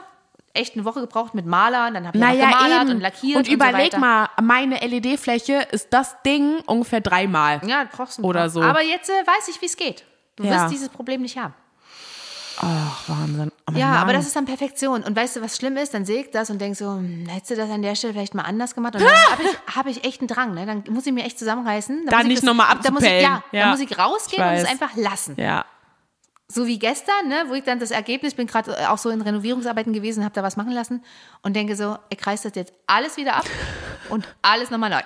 echt 0.54 0.74
eine 0.76 0.84
Woche 0.84 1.00
gebraucht 1.02 1.36
mit 1.36 1.46
Malern, 1.46 1.94
dann 1.94 2.08
habe 2.08 2.18
ich 2.18 2.22
Naja, 2.24 2.48
noch 2.50 2.58
gemalert 2.58 2.82
eben. 2.82 2.92
und 2.96 3.00
lackiert 3.02 3.38
und 3.38 3.48
und, 3.48 3.54
überleg 3.54 3.92
so 3.92 3.98
mal, 4.00 4.28
meine 4.42 4.80
LED-Fläche 4.86 5.68
ist 5.72 5.90
das 5.94 6.22
Ding 6.24 6.58
ungefähr 6.66 7.02
dreimal. 7.02 7.62
Ja, 7.66 7.86
du 7.86 7.96
brauchst 7.96 8.20
ein 8.20 8.24
Oder 8.26 8.50
so. 8.50 8.62
Aber 8.62 8.82
jetzt 8.84 9.10
äh, 9.10 9.14
weiß 9.14 9.48
ich, 9.50 9.62
wie 9.62 9.68
es 9.68 9.78
geht. 9.78 10.04
Du 10.40 10.46
Ja. 10.46 10.64
wirst 10.64 10.74
dieses 10.74 10.90
Problem 10.90 11.22
nicht 11.22 11.38
haben. 11.38 11.54
Ach, 12.62 13.08
Wahnsinn. 13.08 13.52
Oh, 13.70 13.74
Ja, 13.78 13.88
aber 13.92 14.08
Magen. 14.08 14.14
das 14.18 14.26
ist 14.28 14.36
dann 14.36 14.46
Perfektion. 14.46 15.04
Und 15.04 15.16
weißt 15.16 15.38
du, 15.38 15.42
was 15.42 15.56
schlimm 15.56 15.78
ist? 15.78 15.94
Dann 15.94 16.04
sehe 16.04 16.22
ich 16.24 16.32
das 16.32 16.50
und 16.50 16.60
denke 16.60 16.76
so, 16.78 16.88
hm, 16.96 17.26
hättest 17.30 17.52
du 17.52 17.56
das 17.56 17.70
an 17.70 17.82
der 17.82 17.96
Stelle 17.96 18.12
vielleicht 18.14 18.34
mal 18.36 18.42
anders 18.44 18.76
gemacht? 18.76 18.96
Und 18.96 19.02
dann 19.04 19.12
habe 19.32 19.44
ich, 19.44 19.50
hab 19.76 19.86
ich 19.86 20.04
echt 20.04 20.20
einen 20.20 20.28
Drang. 20.28 20.54
Ne? 20.56 20.66
Dann 20.66 20.84
muss 20.90 21.06
ich 21.06 21.14
mir 21.14 21.24
echt 21.24 21.40
zusammenreißen. 21.40 22.06
Da 22.08 22.12
muss 22.18 22.22
ich 22.24 22.28
nicht 22.28 22.38
das- 22.40 22.46
noch 22.46 22.54
mal 22.56 22.66
da 22.68 22.76
muss 22.76 22.84
ich, 22.84 22.88
abzupellen. 22.90 23.22
Ja, 23.24 23.44
Ja. 23.52 23.66
da 23.66 23.72
muss 23.72 23.80
ich 23.80 23.98
rausgehen 23.98 24.44
Ich 24.44 24.50
und 24.50 24.66
es 24.66 24.70
einfach 24.70 24.96
lassen. 24.96 25.36
Ja. 25.38 25.64
So 26.52 26.66
wie 26.68 26.80
gestern, 26.80 27.28
ne, 27.28 27.46
wo 27.48 27.54
ich 27.54 27.64
dann 27.64 27.80
das 27.80 27.92
Ergebnis, 27.92 28.34
bin 28.34 28.48
gerade 28.48 28.90
auch 28.90 28.98
so 28.98 29.10
in 29.12 29.22
Renovierungsarbeiten 29.22 29.94
gewesen, 29.94 30.24
habe 30.26 30.34
da 30.34 30.42
was 30.44 30.58
machen 30.58 30.72
lassen 30.72 31.04
und 31.44 31.56
denke 31.56 31.76
so, 31.76 31.98
ich 32.10 32.26
reiß 32.26 32.42
das 32.42 32.56
jetzt 32.56 32.74
alles 32.88 33.18
wieder 33.18 33.36
ab 33.36 33.46
und 34.10 34.28
alles 34.42 34.70
nochmal 34.72 34.90
neu. 34.90 35.02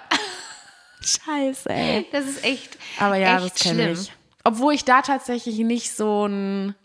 Scheiße, 1.02 1.70
ey. 1.70 2.08
Das 2.12 2.26
ist 2.26 2.44
echt, 2.46 2.78
Aber 2.98 3.16
ja, 3.18 3.44
echt 3.44 3.56
das 3.56 3.62
schlimm. 3.72 3.92
ich. 3.94 4.12
Obwohl 4.44 4.74
ich 4.74 4.86
da 4.86 5.02
tatsächlich 5.02 5.58
nicht 5.60 5.96
so 5.96 6.28
ein. 6.28 6.76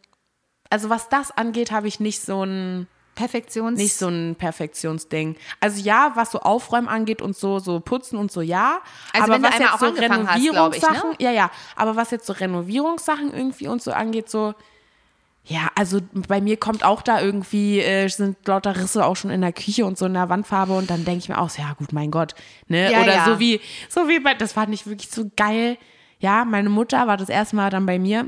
Also 0.70 0.90
was 0.90 1.08
das 1.08 1.30
angeht, 1.30 1.70
habe 1.72 1.88
ich 1.88 1.98
nicht 1.98 2.20
so 2.20 2.44
ein 2.44 2.86
Perfektions... 3.18 3.78
nicht 3.78 3.96
so 3.96 4.08
ein 4.08 4.36
Perfektionsding. 4.36 5.36
Also 5.60 5.82
ja, 5.82 6.12
was 6.14 6.30
so 6.30 6.40
Aufräumen 6.40 6.86
angeht 6.86 7.20
und 7.20 7.36
so, 7.36 7.58
so 7.58 7.80
putzen 7.80 8.16
und 8.16 8.30
so, 8.30 8.42
ja. 8.42 8.80
Also 9.12 9.24
aber 9.24 9.34
wenn 9.34 9.42
du 9.42 9.48
was 9.48 9.54
einmal 9.54 9.66
jetzt 9.66 9.74
auch 9.74 9.80
so 9.80 9.86
angefangen 9.86 10.28
hast, 10.28 10.38
ich, 10.38 10.44
ne? 10.44 10.50
Renovierungssachen, 10.50 11.10
ja, 11.18 11.30
ja. 11.32 11.50
Aber 11.74 11.96
was 11.96 12.12
jetzt 12.12 12.26
so 12.26 12.32
Renovierungssachen 12.32 13.34
irgendwie 13.34 13.66
und 13.66 13.82
so 13.82 13.90
angeht, 13.90 14.30
so, 14.30 14.54
ja, 15.44 15.68
also 15.74 16.00
bei 16.28 16.40
mir 16.40 16.58
kommt 16.58 16.84
auch 16.84 17.02
da 17.02 17.20
irgendwie, 17.20 17.80
äh, 17.80 18.06
sind 18.08 18.46
lauter 18.46 18.76
Risse 18.76 19.04
auch 19.04 19.16
schon 19.16 19.30
in 19.30 19.40
der 19.40 19.52
Küche 19.52 19.84
und 19.84 19.98
so 19.98 20.06
in 20.06 20.14
der 20.14 20.28
Wandfarbe 20.28 20.74
und 20.74 20.88
dann 20.88 21.04
denke 21.04 21.18
ich 21.18 21.28
mir 21.28 21.38
auch, 21.38 21.50
so, 21.50 21.60
ja 21.60 21.72
gut, 21.72 21.92
mein 21.92 22.12
Gott, 22.12 22.34
ne? 22.68 22.92
Ja, 22.92 23.02
Oder 23.02 23.14
ja. 23.14 23.24
so 23.24 23.40
wie, 23.40 23.60
so 23.88 24.06
wie 24.06 24.20
bei, 24.20 24.34
das 24.34 24.52
fand 24.52 24.72
ich 24.72 24.86
wirklich 24.86 25.10
so 25.10 25.28
geil. 25.34 25.76
Ja, 26.20 26.44
meine 26.44 26.68
Mutter 26.68 27.06
war 27.06 27.16
das 27.16 27.28
erste 27.28 27.54
Mal 27.56 27.70
dann 27.70 27.86
bei 27.86 27.98
mir 27.98 28.26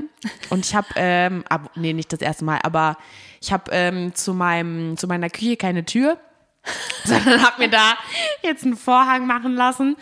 und 0.49 0.65
ich 0.65 0.75
habe, 0.75 0.87
ähm, 0.95 1.43
ab, 1.49 1.71
nee, 1.75 1.93
nicht 1.93 2.11
das 2.13 2.21
erste 2.21 2.45
Mal, 2.45 2.59
aber 2.63 2.97
ich 3.41 3.51
habe 3.51 3.71
ähm, 3.71 4.13
zu 4.15 4.33
meinem, 4.33 4.95
zu 4.97 5.07
meiner 5.07 5.29
Küche 5.29 5.57
keine 5.57 5.83
Tür, 5.85 6.17
sondern 7.03 7.43
habe 7.43 7.61
mir 7.63 7.69
da 7.69 7.95
jetzt 8.43 8.63
einen 8.63 8.77
Vorhang 8.77 9.25
machen 9.27 9.55
lassen 9.55 9.97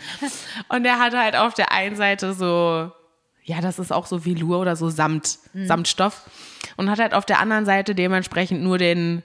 und 0.68 0.84
der 0.84 0.98
hatte 0.98 1.18
halt 1.18 1.34
auf 1.34 1.54
der 1.54 1.72
einen 1.72 1.96
Seite 1.96 2.34
so, 2.34 2.92
ja, 3.42 3.60
das 3.60 3.78
ist 3.78 3.92
auch 3.92 4.06
so 4.06 4.24
Velour 4.24 4.60
oder 4.60 4.76
so 4.76 4.88
Samt, 4.90 5.38
Mhm. 5.52 5.66
Samtstoff 5.66 6.22
und 6.76 6.88
hat 6.90 7.00
halt 7.00 7.14
auf 7.14 7.24
der 7.24 7.40
anderen 7.40 7.64
Seite 7.64 7.94
dementsprechend 7.96 8.62
nur 8.62 8.78
den 8.78 9.22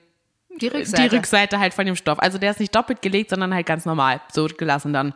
die 0.62 0.68
Rückseite. 0.68 1.10
die 1.10 1.16
Rückseite 1.18 1.60
halt 1.60 1.74
von 1.74 1.86
dem 1.86 1.98
Stoff. 1.98 2.18
Also 2.20 2.38
der 2.38 2.50
ist 2.52 2.62
nicht 2.62 2.74
doppelt 2.74 3.02
gelegt, 3.02 3.30
sondern 3.30 3.54
halt 3.54 3.66
ganz 3.66 3.86
normal, 3.86 4.22
so 4.32 4.48
gelassen 4.48 4.94
dann. 4.94 5.14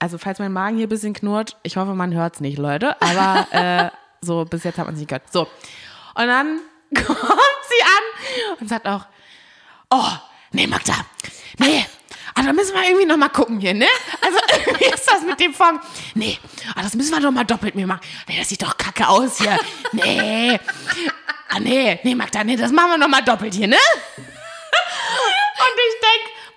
Also 0.00 0.18
falls 0.18 0.38
mein 0.38 0.52
Magen 0.52 0.76
hier 0.76 0.86
ein 0.86 0.90
bisschen 0.90 1.12
knurrt, 1.12 1.56
ich 1.62 1.76
hoffe, 1.76 1.94
man 1.94 2.12
hört 2.12 2.34
es 2.34 2.40
nicht, 2.40 2.58
Leute, 2.58 3.00
aber 3.00 3.46
äh, 3.52 3.90
so 4.20 4.44
bis 4.44 4.64
jetzt 4.64 4.78
hat 4.78 4.86
man 4.86 4.94
es 4.94 5.00
nicht 5.00 5.08
gehört. 5.08 5.32
So, 5.32 5.42
und 5.42 6.26
dann 6.26 6.60
kommt 6.94 7.06
sie 7.06 7.82
an 7.84 8.56
und 8.58 8.68
sagt 8.68 8.88
auch, 8.88 9.06
oh, 9.90 10.10
nee, 10.52 10.66
Magda, 10.66 10.94
nee, 11.58 11.86
Ah, 12.34 12.42
da 12.42 12.52
müssen 12.52 12.74
wir 12.74 12.84
irgendwie 12.84 13.06
noch 13.06 13.16
mal 13.16 13.28
gucken 13.28 13.60
hier, 13.60 13.74
ne? 13.74 13.86
Also, 14.20 14.38
wie 14.78 14.84
ist 14.84 15.06
das 15.06 15.22
mit 15.22 15.40
dem 15.40 15.52
Fond? 15.52 15.80
Nee, 16.14 16.38
ah, 16.74 16.82
das 16.82 16.94
müssen 16.94 17.12
wir 17.12 17.20
doch 17.20 17.30
mal 17.30 17.44
doppelt 17.44 17.74
mir 17.74 17.86
machen. 17.86 18.00
Nee, 18.28 18.38
das 18.38 18.48
sieht 18.48 18.62
doch 18.62 18.78
kacke 18.78 19.08
aus 19.08 19.38
hier. 19.38 19.58
Nee. 19.92 20.58
Ah, 21.48 21.58
nee, 21.60 21.98
nee, 22.02 22.14
Magda, 22.14 22.44
nee, 22.44 22.56
das 22.56 22.72
machen 22.72 22.92
wir 22.92 22.98
noch 22.98 23.08
mal 23.08 23.22
doppelt 23.22 23.52
hier, 23.54 23.66
ne? 23.66 23.76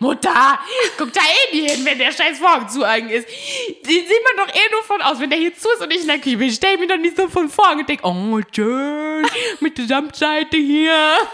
Mutter, 0.04 0.60
guck 0.98 1.12
da 1.14 1.22
eh 1.22 1.56
nie 1.56 1.70
hin, 1.70 1.84
wenn 1.86 1.98
der 1.98 2.12
scheiß 2.12 2.38
Vorhang 2.40 2.68
zu 2.70 2.84
eigen 2.84 3.10
ist. 3.10 3.28
Den 3.28 4.08
sieht 4.08 4.24
man 4.38 4.46
doch 4.48 4.54
eh 4.54 4.72
nur 4.72 4.84
von 4.84 5.02
aus, 5.02 5.20
wenn 5.20 5.30
der 5.30 5.40
hier 5.40 5.56
zu 5.58 5.70
ist 5.72 5.82
und 5.82 5.92
ich 5.92 6.02
in 6.02 6.08
der 6.08 6.20
Küche 6.20 6.38
bin. 6.38 6.50
Ich 6.50 6.56
stell 6.56 6.78
mich 6.78 6.90
doch 6.90 6.98
nicht 6.98 7.16
so 7.18 7.28
von 7.30 7.50
Vorhang 7.50 7.80
und 7.80 7.90
denk, 7.90 8.02
oh, 8.04 8.40
schön, 8.54 9.26
mit 9.62 9.78
der 9.78 9.86
Samtseite 9.88 10.58
hier. 10.58 10.94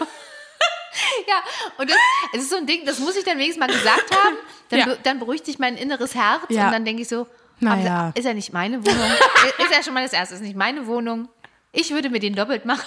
Ja, 1.28 1.36
und 1.78 1.88
das, 1.88 1.96
es 2.32 2.42
ist 2.42 2.50
so 2.50 2.56
ein 2.56 2.66
Ding, 2.66 2.84
das 2.84 2.98
muss 2.98 3.16
ich 3.16 3.22
dann 3.24 3.38
wenigstens 3.38 3.60
mal 3.64 3.72
gesagt 3.72 4.10
haben. 4.24 4.36
Dann, 4.70 4.78
Ja. 4.80 4.96
dann 5.04 5.20
beruhigt 5.20 5.46
sich 5.46 5.58
mein 5.60 5.76
inneres 5.76 6.16
Herz 6.16 6.42
Ja. 6.48 6.66
und 6.66 6.72
dann 6.72 6.84
denke 6.84 7.02
ich 7.02 7.08
so, 7.08 7.28
Naja. 7.60 8.10
ist 8.16 8.24
ja 8.24 8.34
nicht 8.34 8.52
meine 8.52 8.84
Wohnung. 8.84 9.10
ist 9.58 9.72
ja 9.72 9.82
schon 9.84 9.94
mal 9.94 10.02
das 10.02 10.12
Erste, 10.12 10.34
ist 10.34 10.40
nicht 10.42 10.56
meine 10.56 10.88
Wohnung. 10.88 11.28
Ich 11.72 11.90
würde 11.92 12.10
mir 12.10 12.18
den 12.18 12.34
doppelt 12.34 12.64
machen. 12.64 12.82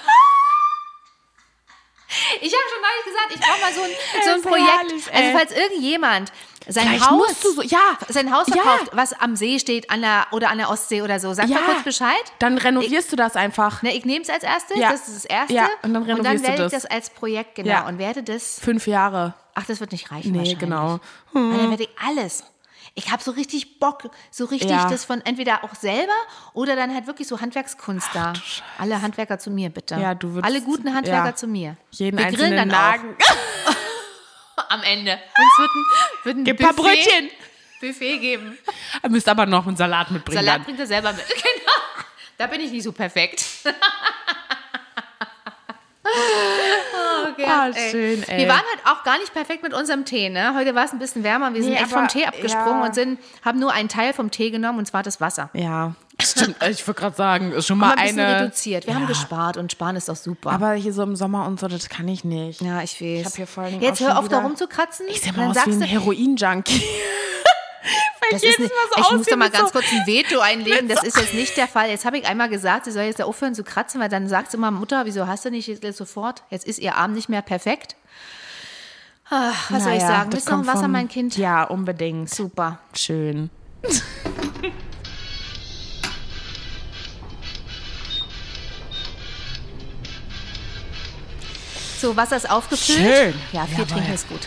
Ich 2.41 2.53
habe 2.53 2.63
schon 2.69 2.81
neulich 2.81 3.05
gesagt, 3.05 3.35
ich 3.35 3.39
brauche 3.39 3.61
mal 3.61 3.73
so 3.73 3.81
ein, 3.81 3.89
so 4.25 4.31
ein 4.31 4.41
Projekt. 4.41 4.69
herrlich, 4.77 5.13
also 5.13 5.37
falls 5.37 5.51
irgendjemand 5.51 6.31
sein 6.69 6.87
Vielleicht 6.87 7.09
Haus, 7.09 7.41
so- 7.41 7.61
ja. 7.61 7.97
sein 8.07 8.33
Haus 8.33 8.47
Ja. 8.47 8.53
verkauft, 8.61 8.91
was 8.93 9.11
am 9.13 9.35
See 9.35 9.59
steht, 9.59 9.89
an 9.89 10.01
der 10.01 10.27
oder 10.31 10.49
an 10.49 10.57
der 10.59 10.69
Ostsee 10.69 11.01
oder 11.01 11.19
so, 11.19 11.33
sag 11.33 11.49
Ja. 11.49 11.55
mal 11.59 11.65
kurz 11.65 11.83
Bescheid. 11.83 12.23
Dann 12.39 12.57
renovierst 12.57 13.11
du 13.11 13.17
das 13.17 13.35
einfach. 13.35 13.81
Ne, 13.83 13.93
ich 13.95 14.05
nehme 14.05 14.21
es 14.23 14.29
als 14.29 14.43
erstes, 14.43 14.77
Ja. 14.77 14.91
das 14.91 15.07
ist 15.09 15.15
das 15.17 15.25
Erste. 15.25 15.53
Ja, 15.53 15.67
und 15.81 15.93
dann 15.93 16.03
renovierst 16.03 16.39
du 16.45 16.47
werde 16.49 16.65
ich 16.65 16.71
das. 16.71 16.83
das 16.83 16.85
als 16.91 17.09
Projekt, 17.09 17.55
genau, 17.55 17.69
Ja. 17.69 17.87
und 17.87 17.97
werde 17.97 18.23
das 18.23 18.59
Fünf 18.63 18.87
Jahre. 18.87 19.33
Ach, 19.55 19.65
das 19.65 19.81
wird 19.81 19.91
nicht 19.91 20.09
reichen 20.11 20.31
Nee, 20.31 20.55
genau. 20.55 20.99
Weil 21.33 21.57
dann 21.57 21.69
werde 21.71 21.83
ich 21.83 21.89
alles. 22.01 22.43
Ich 22.95 23.11
habe 23.11 23.23
so 23.23 23.31
richtig 23.31 23.79
Bock, 23.79 24.09
so 24.31 24.45
richtig 24.45 24.69
Ja. 24.71 24.89
das 24.89 25.05
von 25.05 25.21
entweder 25.21 25.63
auch 25.63 25.73
selber 25.75 26.13
oder 26.53 26.75
dann 26.75 26.93
halt 26.93 27.07
wirklich 27.07 27.27
so 27.27 27.39
Handwerkskunst 27.41 28.09
da. 28.13 28.33
Alle 28.77 29.01
Handwerker 29.01 29.39
zu 29.39 29.49
mir, 29.51 29.69
bitte. 29.69 29.95
Ja, 29.95 30.13
du 30.15 30.29
würdest- 30.33 30.45
Alle 30.45 30.61
guten 30.61 30.93
Handwerker 30.93 31.27
ja. 31.29 31.35
zu 31.35 31.47
mir. 31.47 31.77
Jeden 31.91 32.17
Wir 32.17 32.25
grillen 32.27 32.53
einzelnen 32.53 32.57
dann 32.57 32.67
Nagen. 32.67 33.17
am 34.69 34.83
Ende. 34.83 35.13
Uns 35.13 35.57
wird 35.57 35.69
ein, 35.75 35.85
wird 36.23 36.37
ein 36.37 36.43
Gib 36.45 36.59
ein 36.59 36.65
paar 36.65 36.73
Buffet, 36.75 36.95
Brötchen. 36.95 37.29
Buffet 37.81 38.17
geben. 38.19 38.57
Ihr 39.03 39.09
müsst 39.09 39.27
aber 39.27 39.45
noch 39.45 39.65
einen 39.67 39.75
Salat 39.75 40.11
mitbringen. 40.11 40.39
Salat 40.43 40.57
dann. 40.59 40.63
bringt 40.65 40.79
er 40.79 40.87
selber 40.87 41.11
mit. 41.13 41.25
Genau. 41.35 41.71
Da 42.37 42.47
bin 42.47 42.61
ich 42.61 42.71
nicht 42.71 42.83
so 42.83 42.91
perfekt. 42.91 43.43
oh, 47.33 47.37
Gerd, 47.37 47.49
Ah, 47.51 47.69
ey. 47.73 47.91
schön, 47.91 48.23
ey. 48.27 48.37
Wir 48.39 48.47
waren 48.47 48.57
halt 48.61 48.85
auch 48.85 49.03
gar 49.03 49.17
nicht 49.19 49.33
perfekt 49.33 49.63
mit 49.63 49.73
unserem 49.73 50.05
Tee, 50.05 50.29
ne? 50.29 50.53
Heute 50.55 50.73
war 50.75 50.85
es 50.85 50.91
ein 50.93 50.99
bisschen 50.99 51.23
wärmer. 51.23 51.53
Wir 51.53 51.61
sind 51.61 51.71
Nee, 51.73 51.77
echt 51.77 51.87
vom 51.89 51.99
aber- 51.99 52.07
Tee 52.07 52.25
abgesprungen 52.25 52.81
ja. 52.81 52.85
und 52.87 52.95
sind, 52.95 53.19
haben 53.43 53.59
nur 53.59 53.71
einen 53.71 53.89
Teil 53.89 54.13
vom 54.13 54.31
Tee 54.31 54.49
genommen 54.51 54.79
und 54.79 54.85
zwar 54.85 55.03
das 55.03 55.19
Wasser. 55.21 55.49
Ja, 55.53 55.93
stimmt. 56.21 56.55
Ich 56.69 56.87
wollte 56.87 56.99
gerade 57.01 57.15
sagen, 57.15 57.51
ist 57.51 57.67
schon 57.67 57.77
mal 57.77 57.95
wir 57.95 57.97
ein 57.97 58.03
bisschen 58.07 58.19
eine. 58.19 58.41
reduziert. 58.41 58.87
Wir 58.87 58.95
haben 58.95 59.07
gespart 59.07 59.57
und 59.57 59.71
sparen 59.71 59.95
ist 59.95 60.09
doch 60.09 60.15
super. 60.15 60.51
Aber 60.51 60.73
hier 60.73 60.93
so 60.93 61.03
im 61.03 61.15
Sommer 61.15 61.45
und 61.47 61.59
so, 61.59 61.67
das 61.67 61.89
kann 61.89 62.07
ich 62.07 62.23
nicht. 62.23 62.61
ja, 62.61 62.81
ich 62.81 62.99
weiß. 63.01 63.19
Ich 63.19 63.25
hab 63.25 63.35
hier 63.35 63.47
vor 63.47 63.63
allen 63.63 63.73
Dingen 63.73 63.83
Jetzt 63.83 64.01
auch 64.01 64.07
hör 64.07 64.19
auf, 64.19 64.27
da 64.29 64.39
rumzukratzen. 64.39 65.05
Ich 65.09 65.21
sehe 65.21 65.33
mal 65.33 65.49
aus 65.49 65.57
wie 65.65 65.71
ein 65.71 65.81
Heroin-Junkie. 65.81 66.83
Das 68.31 68.41
ist 68.43 68.59
nicht, 68.59 68.71
ich 68.97 69.11
muss 69.11 69.25
da 69.27 69.35
mal 69.35 69.49
ganz 69.49 69.71
kurz 69.71 69.85
ein 69.91 70.07
Veto 70.07 70.39
einlegen. 70.39 70.87
Das 70.87 71.01
so- 71.01 71.07
ist 71.07 71.17
jetzt 71.17 71.33
nicht 71.33 71.57
der 71.57 71.67
Fall. 71.67 71.89
Jetzt 71.89 72.05
habe 72.05 72.17
ich 72.17 72.25
einmal 72.25 72.49
gesagt, 72.49 72.85
sie 72.85 72.91
soll 72.91 73.03
jetzt 73.03 73.21
aufhören 73.21 73.53
zu 73.53 73.63
kratzen, 73.63 73.99
weil 74.01 74.09
dann 74.09 74.27
sagt 74.29 74.51
sie 74.51 74.57
immer, 74.57 74.71
Mutter, 74.71 75.05
wieso 75.05 75.27
hast 75.27 75.45
du 75.45 75.51
nicht 75.51 75.67
jetzt 75.67 75.97
sofort? 75.97 76.43
Jetzt 76.49 76.65
ist 76.65 76.79
ihr 76.79 76.95
Arm 76.95 77.13
nicht 77.13 77.29
mehr 77.29 77.41
perfekt. 77.41 77.95
Ach, 79.29 79.71
was 79.71 79.83
soll 79.83 79.93
ich 79.93 79.99
Naja, 80.01 80.07
sagen? 80.19 80.33
Willst 80.33 80.47
du 80.49 80.55
noch 80.57 80.65
Wasser, 80.67 80.81
vom- 80.81 80.91
mein 80.91 81.07
Kind? 81.07 81.37
Ja, 81.37 81.63
unbedingt. 81.63 82.29
Super. 82.29 82.79
Schön. 82.97 83.49
So, 91.99 92.15
Wasser 92.17 92.35
ist 92.37 92.49
aufgefüllt. 92.49 92.99
Schön. 92.99 93.33
Ja, 93.53 93.65
viel 93.65 93.79
Jawohl. 93.79 93.85
trinken 93.87 94.13
ist 94.13 94.27
gut. 94.27 94.41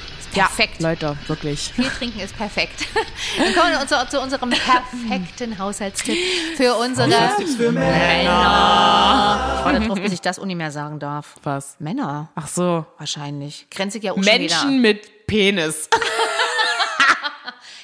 Perfekt. 0.45 0.81
Leute, 0.81 1.17
wirklich. 1.27 1.73
Viel 1.75 1.89
trinken 1.89 2.21
ist 2.21 2.37
perfekt. 2.37 2.87
Dann 3.39 3.55
kommen 3.55 3.71
wir 3.73 3.87
zu, 3.87 4.09
zu 4.09 4.21
unserem 4.21 4.51
perfekten 4.51 5.59
Haushaltstipp 5.59 6.19
für 6.57 6.75
unsere 6.75 7.09
für 7.57 7.73
Männer. 7.73 9.65
Oh, 9.67 9.71
da 9.73 9.79
drauf, 9.79 10.01
bis 10.01 10.13
ich 10.13 10.21
das 10.21 10.39
nicht 10.39 10.57
mehr 10.57 10.71
sagen 10.71 10.99
darf. 10.99 11.35
Was? 11.43 11.77
Männer, 11.79 12.29
Ach 12.35 12.49
so. 12.49 12.85
wahrscheinlich. 12.99 13.67
Grenze 13.71 13.99
ich 13.99 14.05
ja 14.05 14.13
auch 14.13 14.17
schon 14.17 14.25
wieder. 14.25 14.39
Menschen 14.39 14.81
mit 14.81 15.27
Penis. 15.27 15.89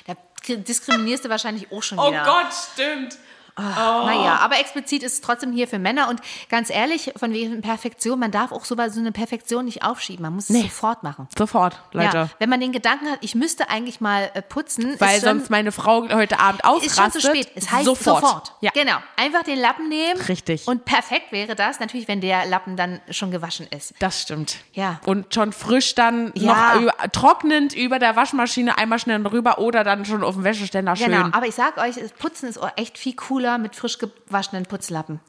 Da 0.05 0.17
diskriminierst 0.57 1.25
du 1.25 1.29
wahrscheinlich 1.29 1.71
auch 1.71 1.83
schon 1.83 1.99
Oh 2.01 2.11
wieder. 2.11 2.25
Gott, 2.25 2.49
stimmt. 2.73 3.17
Naja, 3.57 4.39
aber 4.41 4.59
explizit 4.59 5.03
ist 5.03 5.15
es 5.15 5.21
trotzdem 5.21 5.53
hier 5.53 5.69
für 5.69 5.79
Männer. 5.79 6.09
Und 6.09 6.21
ganz 6.49 6.71
ehrlich, 6.71 7.13
von 7.17 7.33
wegen 7.33 7.61
Perfektion, 7.61 8.19
man 8.19 8.31
darf 8.31 8.53
auch 8.53 8.65
so, 8.65 8.77
so 8.89 9.01
eine 9.01 9.13
Perfektion 9.13 9.65
nicht 9.67 9.85
aufschieben. 9.85 10.23
Man 10.23 10.35
muss 10.35 10.49
es 10.49 10.61
sofort 10.63 11.03
machen. 11.03 11.29
Sofort, 11.37 11.81
Leute. 11.93 12.17
Ja, 12.17 12.29
wenn 12.39 12.49
man 12.49 12.61
den 12.61 12.73
Gedanken 12.73 13.11
hat, 13.11 13.19
ich 13.21 13.35
müsste 13.35 13.69
eigentlich 13.69 14.01
mal 14.01 14.31
äh, 14.35 14.43
putzen, 14.43 14.97
Weil 14.99 15.21
schon, 15.21 15.39
sonst 15.39 15.51
meine 15.51 15.73
Frau 15.73 16.09
heute 16.11 16.39
Abend 16.41 16.61
ist 16.61 16.97
schon 16.97 17.05
ausrastet. 17.05 17.23
zu 17.23 17.29
spät. 17.29 17.49
Es 17.55 17.71
heißt 17.71 17.85
sofort. 17.85 18.55
Ja. 18.61 18.71
Genau. 18.75 18.97
Einfach 19.17 19.43
den 19.43 19.59
Lappen 19.59 19.89
nehmen. 19.89 20.21
Richtig. 20.23 20.67
Und 20.67 20.85
perfekt 20.85 21.31
wäre 21.33 21.55
das 21.55 21.79
natürlich, 21.81 22.09
wenn 22.09 22.21
der 22.21 22.47
Lappen 22.47 22.77
dann 22.77 23.01
schon 23.11 23.31
gewaschen 23.31 23.67
ist. 23.69 23.95
Das 23.99 24.23
stimmt. 24.23 24.57
Ja. 24.73 25.01
Und 25.05 25.35
schon 25.35 25.53
frisch 25.53 25.95
dann 25.95 26.33
Ja. 26.35 26.75
noch 26.75 26.81
über, 26.83 26.95
trocknend 27.13 27.75
über 27.75 27.99
der 27.99 28.17
Waschmaschine 28.17 28.79
einmal 28.79 28.99
schnell 28.99 29.23
drüber 29.23 29.59
oder 29.59 29.85
dann 29.85 30.05
schon 30.05 30.25
auf 30.25 30.35
dem 30.35 30.45
Wäscheständer 30.45 30.97
schön. 30.97 31.11
Genau. 31.11 31.27
Aber 31.33 31.47
ich 31.47 31.55
sag 31.55 31.77
euch, 31.79 31.97
Putzen 32.19 32.49
ist 32.49 32.59
auch 32.59 32.71
echt 32.77 32.97
viel 32.97 33.15
cooler 33.15 33.42
mit 33.59 33.77
frisch 33.77 33.99
gewaschenen 33.99 34.65
Putzlappen. 34.67 35.21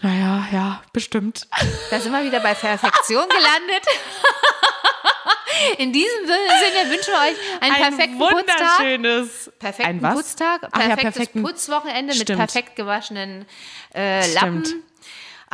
Naja, 0.00 0.46
ja, 0.52 0.82
bestimmt. 0.92 1.46
Da 1.90 2.00
sind 2.00 2.10
wir 2.12 2.24
wieder 2.24 2.40
bei 2.40 2.54
Perfektion 2.54 3.28
gelandet. 3.28 3.86
In 5.78 5.92
diesem 5.92 6.26
Sinne 6.26 6.90
wünschen 6.90 7.12
wir 7.12 7.20
euch 7.30 7.36
einen 7.60 7.74
perfekten 7.76 8.18
Putztag. 8.18 8.78
wunderschönes. 8.80 9.52
Perfekten 9.60 9.90
Ein 9.90 10.02
was? 10.02 10.14
Putztag, 10.14 10.60
Ach 10.72 10.80
ja, 10.80 10.86
perfektes 10.88 11.14
perfekten- 11.14 11.42
Putzwochenende 11.44 12.14
mit 12.14 12.22
Stimmt. 12.22 12.38
perfekt 12.38 12.74
gewaschenen 12.76 13.46
äh, 13.94 14.32
Lappen. 14.32 14.64
Stimmt. 14.64 14.82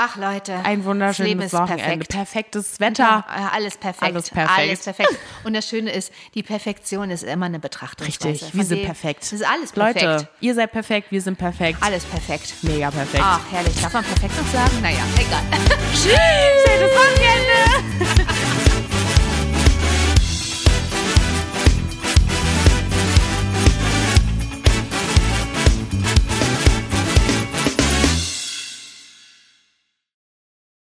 Ach 0.01 0.15
Leute, 0.15 0.55
ein 0.63 0.85
wunderschönes 0.85 1.53
Wochenende, 1.53 2.05
perfekt. 2.05 2.09
perfektes 2.09 2.79
Wetter, 2.79 3.25
ja, 3.29 3.51
alles 3.53 3.77
perfekt, 3.77 4.05
alles 4.05 4.31
perfekt, 4.31 4.59
alles 4.59 4.85
perfekt. 4.85 5.19
Und 5.43 5.55
das 5.55 5.69
Schöne 5.69 5.91
ist, 5.91 6.13
die 6.35 6.45
Perfektion 6.45 7.11
ist 7.11 7.25
immer 7.25 7.47
eine 7.47 7.59
Betrachtungsweise. 7.59 8.29
Richtig, 8.29 8.55
wir 8.55 8.65
sind 8.65 8.85
perfekt. 8.85 9.23
Das 9.23 9.33
ist 9.33 9.45
alles 9.45 9.73
perfekt. 9.73 10.03
Leute, 10.05 10.29
ihr 10.41 10.55
seid 10.55 10.71
perfekt, 10.71 11.11
wir 11.11 11.21
sind 11.21 11.37
perfekt. 11.37 11.79
Alles 11.83 12.05
perfekt. 12.05 12.55
Mega 12.63 12.93
perfekt. 12.93 13.25
Ach 13.27 13.41
herrlich, 13.51 13.75
darf 13.83 13.93
man 13.93 14.05
perfekt 14.05 14.37
noch 14.37 14.47
sagen? 14.53 14.81
Naja, 14.83 15.03
egal. 15.17 15.43
Tschüss. 15.93 16.15
Schönes 16.65 16.93
Wochenende. 16.95 18.39